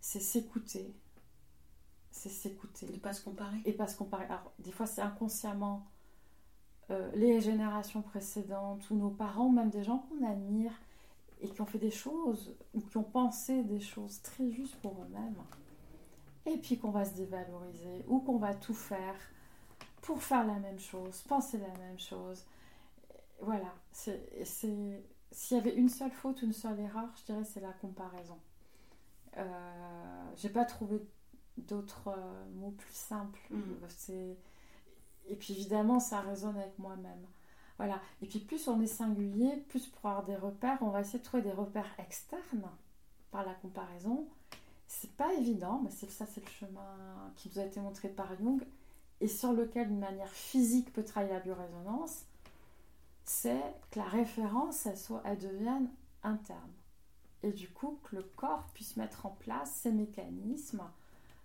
[0.00, 0.94] s'écouter.
[2.10, 2.86] C'est s'écouter.
[2.92, 3.58] Et pas se comparer.
[3.64, 4.24] Et pas se comparer.
[4.24, 5.86] Alors, des fois, c'est inconsciemment.
[6.90, 10.72] Euh, les générations précédentes ou nos parents, même des gens qu'on admire
[11.40, 14.92] et qui ont fait des choses ou qui ont pensé des choses très justes pour
[15.02, 15.42] eux-mêmes
[16.46, 19.16] et puis qu'on va se dévaloriser ou qu'on va tout faire
[20.02, 22.44] pour faire la même chose, penser la même chose.
[23.40, 27.72] Voilà, c'est s'il y avait une seule faute, une seule erreur, je dirais c'est la
[27.72, 28.38] comparaison.
[29.36, 31.00] Euh, J'ai pas trouvé
[31.56, 33.40] d'autres euh, mots plus simples.
[33.50, 33.62] Mm.
[33.88, 34.36] C'est
[35.28, 37.26] et puis évidemment ça résonne avec moi-même.
[37.78, 38.00] Voilà.
[38.22, 41.24] Et puis plus on est singulier, plus pour avoir des repères, on va essayer de
[41.24, 42.68] trouver des repères externes
[43.30, 44.26] par la comparaison
[44.90, 48.36] c'est pas évident, mais c'est ça, c'est le chemin qui nous a été montré par
[48.36, 48.60] Jung
[49.20, 52.24] et sur lequel, d'une manière physique, peut travailler la biorésonance.
[53.22, 53.62] C'est
[53.92, 55.88] que la référence, elle, soit, elle devienne
[56.24, 56.72] interne.
[57.42, 60.82] Et du coup, que le corps puisse mettre en place ces mécanismes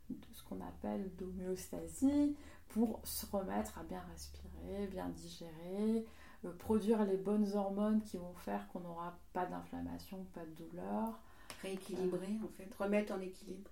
[0.09, 2.35] de ce qu'on appelle d'homéostasie
[2.69, 6.05] pour se remettre à bien respirer, bien digérer,
[6.43, 11.19] euh, produire les bonnes hormones qui vont faire qu'on n'aura pas d'inflammation, pas de douleur,
[11.61, 13.71] rééquilibrer en fait, remettre en équilibre.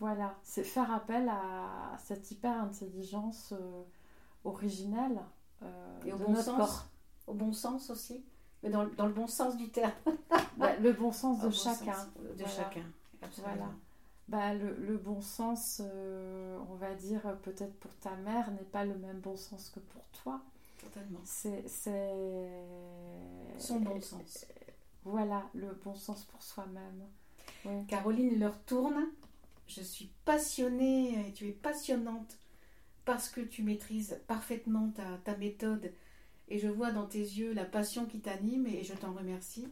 [0.00, 3.82] Voilà, c'est faire appel à cette hyper intelligence euh,
[4.44, 5.20] originelle
[5.62, 6.56] euh, Et au de bon notre sens.
[6.56, 6.86] corps.
[7.26, 8.24] Au bon sens aussi.
[8.64, 9.92] Mais dans, dans le bon sens du terme.
[10.58, 11.92] Ouais, le bon sens de bon chacun.
[11.94, 12.48] sens De Voilà.
[12.48, 12.82] chacun.
[13.22, 13.54] Absolument.
[13.54, 13.72] Voilà.
[14.26, 18.84] Bah, le, le bon sens, euh, on va dire, peut-être pour ta mère, n'est pas
[18.84, 20.40] le même bon sens que pour toi.
[20.80, 21.20] Totalement.
[21.24, 21.62] C'est.
[23.58, 24.46] Son bon sens.
[25.04, 27.04] Voilà, le bon sens pour soi-même.
[27.88, 29.06] Caroline leur tourne.
[29.66, 32.36] Je suis passionnée et tu es passionnante
[33.04, 35.92] parce que tu maîtrises parfaitement ta, ta méthode
[36.48, 39.68] et je vois dans tes yeux la passion qui t'anime et je t'en remercie.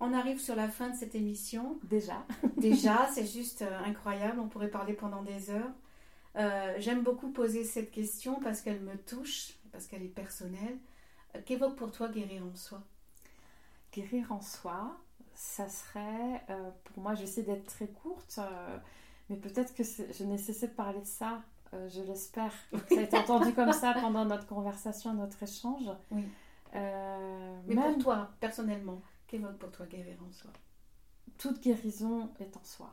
[0.00, 1.78] On arrive sur la fin de cette émission.
[1.84, 2.26] Déjà.
[2.56, 5.70] Déjà, c'est juste euh, incroyable, on pourrait parler pendant des heures.
[6.36, 10.78] Euh, J'aime beaucoup poser cette question parce qu'elle me touche, parce qu'elle est personnelle.
[11.36, 12.82] Euh, Qu'évoque pour toi guérir en soi?
[13.92, 14.98] Guérir en soi,
[15.34, 18.78] ça serait, euh, pour moi, je vais essayer d'être très courte, euh,
[19.28, 21.42] mais peut-être que je n'ai cessé de parler de ça,
[21.74, 22.52] euh, je l'espère.
[22.88, 25.90] Ça a été entendu comme ça pendant notre conversation, notre échange.
[26.10, 26.24] Oui.
[26.74, 30.50] Euh, Mais même pour toi, personnellement, qu'évoque pour toi guérir en soi?
[31.38, 32.90] Toute guérison est en soi.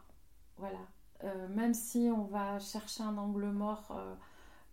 [0.57, 0.79] Voilà.
[1.23, 3.97] Euh, même si on va chercher un angle mort,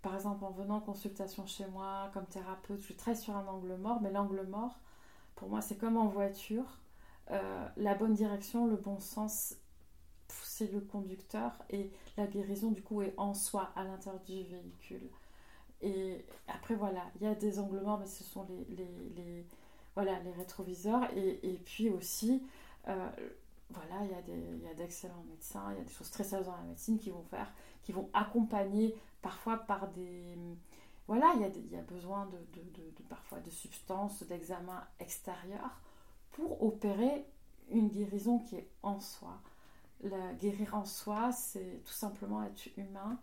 [0.02, 3.46] par exemple en venant en consultation chez moi comme thérapeute, je suis très sur un
[3.46, 4.78] angle mort, mais l'angle mort,
[5.34, 6.78] pour moi, c'est comme en voiture.
[7.76, 9.56] La bonne direction, le bon sens,
[10.28, 15.08] c'est le conducteur et la guérison, du coup, est en soi, à l'intérieur du véhicule.
[15.82, 18.64] Et après, voilà, il y a des angles mais ce sont les,
[19.14, 19.46] les,
[19.94, 21.04] voilà, les rétroviseurs.
[21.16, 22.42] Et, et puis aussi,
[22.88, 23.10] euh,
[23.70, 26.62] voilà, il y a d'excellents médecins, il y a des choses très sérieuses dans la
[26.62, 27.52] médecine qui vont faire,
[27.82, 30.36] qui vont accompagner parfois par des...
[31.06, 35.80] Voilà, il y a, y a besoin de- de- parfois de substances, d'examens extérieurs
[36.32, 37.24] pour opérer
[37.70, 39.40] une guérison qui est en soi.
[40.04, 43.18] La guérir en soi, c'est tout simplement être humain,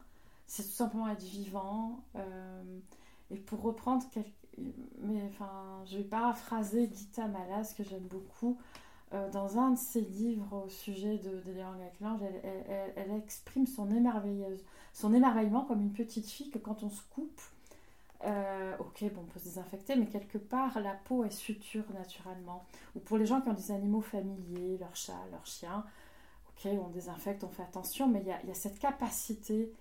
[0.48, 2.00] c'est tout simplement être vivant.
[2.16, 2.64] euh,
[3.32, 4.04] et pour reprendre,
[5.02, 8.58] mais enfin, je vais paraphraser Gita Malas que j'aime beaucoup.
[9.14, 11.74] Euh, dans un de ses livres au sujet de, de Léon
[12.22, 13.92] elle, elle- exprime son
[15.14, 17.42] émerveillement comme une petite fille que quand on se coupe,
[18.26, 22.64] euh, ok, bon, on peut se désinfecter, mais quelque part, la peau est suture naturellement.
[22.96, 25.84] Ou pour les gens qui ont des animaux familiers, leur chat, leur chien,
[26.58, 29.72] ok, on désinfecte, on fait attention, mais il y a, il y a cette capacité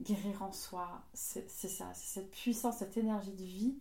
[0.00, 3.74] guérir en soi, c'est ça, c'est cette puissance, cette énergie de vie.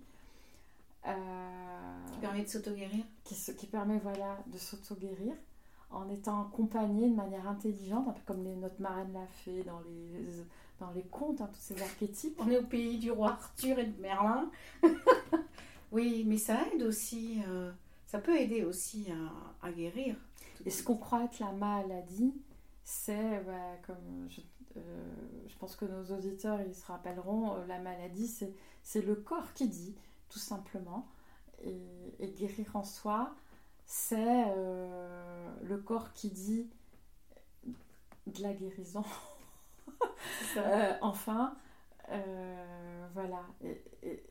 [1.08, 5.34] euh, Qui permet de s'auto-guérir qui, permet voilà, de s'auto-guérir
[5.92, 9.80] en étant accompagné de manière intelligente, un peu comme les, notre marraine l'a fait dans
[9.82, 10.44] les,
[10.80, 12.36] dans les contes, hein, tous ces archétypes.
[12.40, 14.50] On est au pays du roi Arthur et de Merlin.
[15.92, 17.72] oui, mais ça aide aussi, euh,
[18.08, 20.16] ça peut aider aussi à, à guérir.
[20.66, 22.34] Et ce qu'on croit être la maladie,
[22.84, 24.42] c'est, bah, comme je,
[24.78, 24.82] euh,
[25.48, 28.54] je pense que nos auditeurs ils se rappelleront, euh, la maladie, c'est,
[28.84, 29.96] c'est le corps qui dit,
[30.30, 31.08] tout simplement.
[31.64, 31.78] Et,
[32.20, 33.36] et guérir en soi,
[33.86, 36.70] c'est euh, le corps qui dit
[38.28, 39.04] de la guérison.
[40.58, 41.56] Euh, enfin,
[42.12, 43.42] euh, voilà.
[43.64, 44.24] Et, et- et-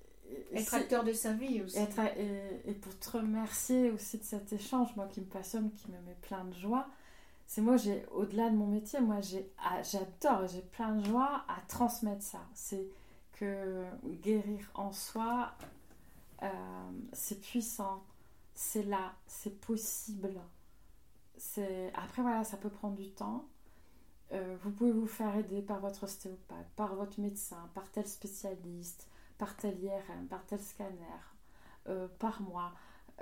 [0.53, 1.77] Être acteur de sa vie aussi.
[1.79, 5.91] être- et, et pour te remercier aussi de cet échange, moi qui me passionne, qui
[5.91, 6.89] me met plein de joie,
[7.47, 9.21] c'est moi, j'ai au-delà de mon métier, moi
[9.65, 12.41] ah, j'adore, j'ai plein de joie à transmettre ça.
[12.55, 12.87] C'est
[13.33, 13.85] que
[14.23, 15.53] guérir en soi,
[16.43, 16.49] euh,
[17.13, 18.03] c'est puissant,
[18.55, 20.41] c'est là, c'est possible.
[21.37, 21.91] C'est...
[21.95, 23.47] Après, voilà, ça peut prendre du temps.
[24.33, 29.07] Euh, vous pouvez vous faire aider par votre ostéopathe, par votre médecin, par tel spécialiste,
[29.39, 30.97] par tel IRM, par tel scanner,
[31.89, 32.73] euh, par moi.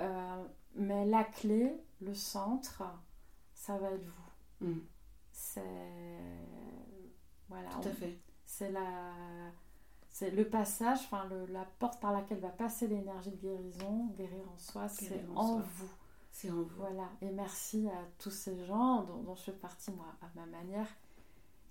[0.00, 0.44] Euh,
[0.74, 2.82] mais la clé, le centre,
[3.54, 4.66] ça va être vous.
[4.66, 4.80] Mm,
[5.32, 5.62] C'est
[7.48, 8.18] voilà, tout à on- fait.
[8.44, 9.12] c'est la
[10.08, 14.50] c'est le passage, enfin le- la porte par laquelle va passer l'énergie de guérison, guérir
[14.50, 15.90] en soi, c'est en vous.
[16.32, 16.76] C'est en vous.
[16.78, 20.46] Voilà, et merci à tous ces gens dont, dont je fais partie, moi, à ma
[20.46, 20.88] manière,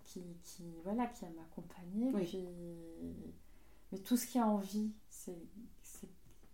[0.05, 2.11] qui, qui, voilà, qui m'accompagner.
[2.13, 2.47] Oui.
[3.95, 5.37] Mais tout ce qui a envie, c'est,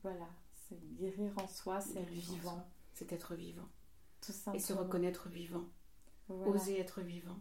[0.04, 2.66] voilà, c'est guérir en soi, c'est être vivant, soi.
[2.94, 3.68] C'est être vivant.
[4.22, 4.64] tout Et simplement.
[4.64, 5.64] se reconnaître vivant.
[6.28, 7.38] Voilà, Oser être vivant.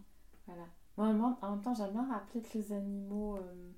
[0.47, 0.65] voilà.
[0.97, 1.07] Moi,
[1.41, 3.71] en même- temps, j'aime bien rappeler que les animaux, euh,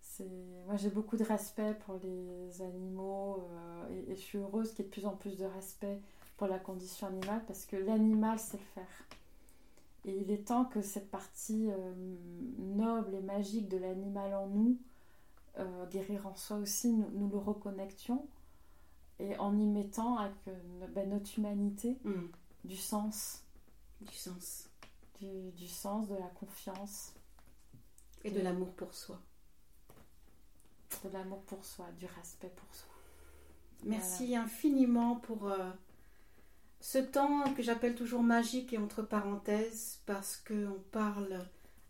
[0.00, 0.28] c'est...
[0.66, 4.80] Moi, j'ai beaucoup de respect pour les animaux euh, et, et je suis heureuse qu'il
[4.84, 6.00] y ait de plus en plus de respect
[6.36, 9.06] pour la condition animale parce que l'animal sait le faire.
[10.04, 11.94] Et il est temps que cette partie euh,
[12.58, 14.78] noble et magique de l'animal en nous,
[15.58, 18.28] euh, guérir en soi aussi, nous, nous le reconnections
[19.18, 22.26] et en y mettant avec euh, ben, notre humanité Mm,
[22.64, 23.42] du sens.
[24.00, 24.68] Du sens.
[25.20, 27.14] du, sens, de la confiance.
[28.24, 29.20] Et de l'amour pour soi.
[31.04, 32.92] De l'amour pour soi, du respect pour soi.
[33.84, 35.70] Merci infiniment pour euh,
[36.80, 41.46] ce temps que j'appelle toujours magique et entre parenthèses parce qu'on parle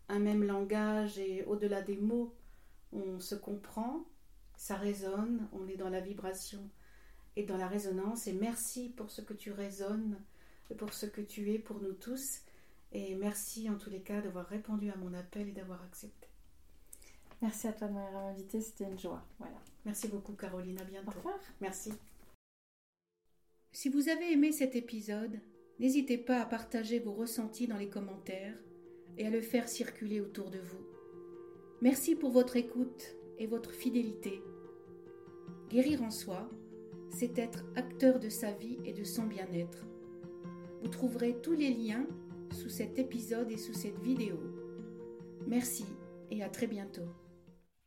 [0.09, 2.33] un même langage et au-delà des mots,
[2.93, 4.05] on se comprend,
[4.55, 6.69] ça résonne, on est dans la vibration
[7.35, 8.27] et dans la résonance.
[8.27, 10.17] Et merci pour ce que tu résonnes,
[10.77, 12.41] pour ce que tu es pour nous tous.
[12.91, 16.27] Et merci en tous les cas d'avoir répondu à mon appel et d'avoir accepté.
[17.41, 19.23] Merci à toi de m'avoir invité, c'était une joie.
[19.37, 19.61] Voilà.
[19.85, 21.09] Merci beaucoup Caroline, à bientôt.
[21.09, 21.39] Au revoir.
[21.61, 21.93] Merci.
[23.71, 25.39] Si vous avez aimé cet épisode,
[25.79, 28.57] n'hésitez pas à partager vos ressentis dans les commentaires
[29.17, 30.96] et à le faire circuler autour de vous.
[31.81, 34.41] Merci pour votre écoute et votre fidélité.
[35.69, 36.49] Guérir en soi,
[37.11, 39.85] c'est être acteur de sa vie et de son bien-être.
[40.81, 42.07] Vous trouverez tous les liens
[42.51, 44.39] sous cet épisode et sous cette vidéo.
[45.45, 45.85] Merci
[46.31, 47.05] et à très bientôt.